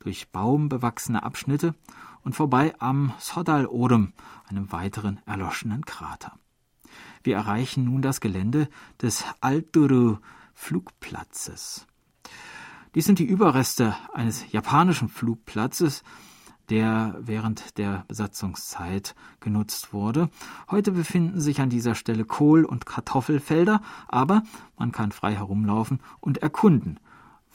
durch 0.07 0.31
baumbewachsene 0.31 1.21
Abschnitte 1.21 1.75
und 2.23 2.33
vorbei 2.33 2.73
am 2.79 3.11
Sodal 3.19 3.67
Odem, 3.67 4.13
einem 4.47 4.71
weiteren 4.71 5.19
erloschenen 5.25 5.83
Krater. 5.83 6.39
Wir 7.23 7.35
erreichen 7.35 7.83
nun 7.83 8.01
das 8.01 8.21
Gelände 8.21 8.69
des 9.01 9.25
Alturu 9.41 10.19
Flugplatzes. 10.53 11.87
Dies 12.95 13.03
sind 13.03 13.19
die 13.19 13.25
Überreste 13.25 13.97
eines 14.13 14.49
japanischen 14.49 15.09
Flugplatzes, 15.09 16.03
der 16.69 17.17
während 17.19 17.77
der 17.77 18.05
Besatzungszeit 18.07 19.13
genutzt 19.41 19.91
wurde. 19.91 20.29
Heute 20.71 20.93
befinden 20.93 21.41
sich 21.41 21.59
an 21.59 21.69
dieser 21.69 21.95
Stelle 21.95 22.23
Kohl- 22.23 22.63
und 22.63 22.85
Kartoffelfelder, 22.85 23.81
aber 24.07 24.43
man 24.77 24.93
kann 24.93 25.11
frei 25.11 25.35
herumlaufen 25.35 25.99
und 26.21 26.37
erkunden, 26.37 26.97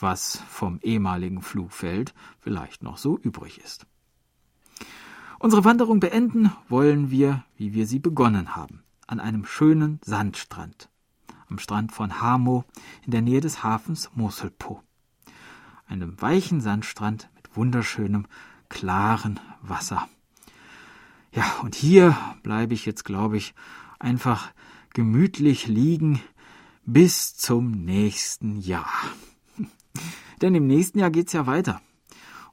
was 0.02 0.42
vom 0.48 0.80
ehemaligen 0.82 1.40
Flugfeld 1.42 2.12
vielleicht 2.40 2.82
noch 2.82 2.98
so 2.98 3.18
übrig 3.18 3.58
ist. 3.58 3.86
Unsere 5.38 5.64
Wanderung 5.64 6.00
beenden 6.00 6.52
wollen 6.68 7.10
wir, 7.10 7.44
wie 7.56 7.74
wir 7.74 7.86
sie 7.86 7.98
begonnen 7.98 8.54
haben, 8.54 8.82
an 9.06 9.20
einem 9.20 9.44
schönen 9.44 10.00
Sandstrand, 10.04 10.88
am 11.48 11.58
Strand 11.58 11.92
von 11.92 12.20
Hamo 12.20 12.64
in 13.04 13.10
der 13.10 13.22
Nähe 13.22 13.40
des 13.40 13.62
Hafens 13.62 14.10
Moselpo. 14.14 14.82
Einem 15.86 16.20
weichen 16.20 16.60
Sandstrand 16.60 17.28
mit 17.34 17.56
wunderschönem 17.56 18.26
klaren 18.68 19.40
Wasser. 19.62 20.08
Ja, 21.32 21.44
und 21.62 21.74
hier 21.74 22.16
bleibe 22.42 22.74
ich 22.74 22.86
jetzt, 22.86 23.04
glaube 23.04 23.36
ich, 23.36 23.54
einfach 23.98 24.52
gemütlich 24.92 25.66
liegen 25.66 26.20
bis 26.84 27.36
zum 27.36 27.70
nächsten 27.84 28.60
Jahr. 28.60 28.92
Denn 30.42 30.54
im 30.54 30.66
nächsten 30.66 30.98
Jahr 30.98 31.10
geht's 31.10 31.32
ja 31.32 31.46
weiter. 31.46 31.80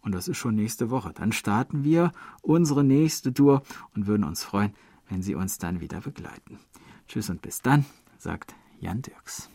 Und 0.01 0.13
das 0.13 0.27
ist 0.27 0.37
schon 0.37 0.55
nächste 0.55 0.89
Woche. 0.89 1.11
Dann 1.13 1.31
starten 1.31 1.83
wir 1.83 2.11
unsere 2.41 2.83
nächste 2.83 3.33
Tour 3.33 3.63
und 3.95 4.07
würden 4.07 4.23
uns 4.23 4.43
freuen, 4.43 4.73
wenn 5.09 5.21
Sie 5.21 5.35
uns 5.35 5.57
dann 5.57 5.81
wieder 5.81 5.99
begleiten. 5.99 6.59
Tschüss 7.07 7.29
und 7.29 7.41
bis 7.41 7.61
dann, 7.61 7.85
sagt 8.17 8.55
Jan 8.79 9.01
Dirks. 9.01 9.49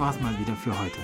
War's 0.00 0.20
mal 0.20 0.36
wieder 0.38 0.54
für 0.54 0.76
heute. 0.76 0.98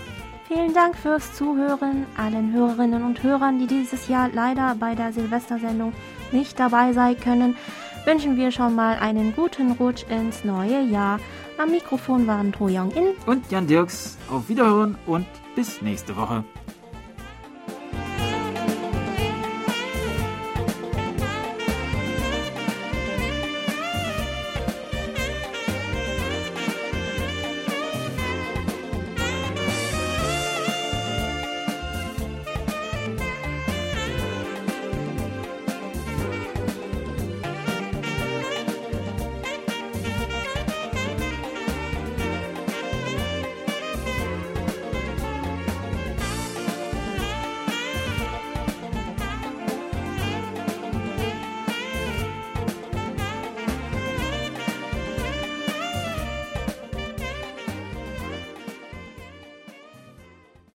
Vielen 0.49 0.73
Dank 0.73 0.97
fürs 0.97 1.35
Zuhören. 1.35 2.07
Allen 2.17 2.53
Hörerinnen 2.53 3.05
und 3.05 3.23
Hörern, 3.23 3.59
die 3.59 3.67
dieses 3.67 4.09
Jahr 4.09 4.31
leider 4.33 4.75
bei 4.75 4.95
der 4.95 5.13
Silvestersendung 5.13 5.93
nicht 6.33 6.59
dabei 6.59 6.93
sein 6.93 7.19
können, 7.21 7.57
wünschen 8.05 8.37
wir 8.37 8.51
schon 8.51 8.75
mal 8.75 8.97
einen 8.97 9.35
guten 9.35 9.73
Rutsch 9.73 10.05
ins 10.09 10.45
neue 10.45 10.83
Jahr. 10.83 11.21
Am 11.59 11.71
Mikrofon 11.71 12.27
waren 12.27 12.53
To 12.53 12.67
Young 12.67 12.91
In 12.93 13.09
und 13.27 13.51
Jan 13.51 13.67
Dirks. 13.67 14.17
Auf 14.31 14.49
Wiederhören 14.49 14.97
und 15.07 15.27
bis 15.55 15.83
nächste 15.83 16.17
Woche. 16.17 16.45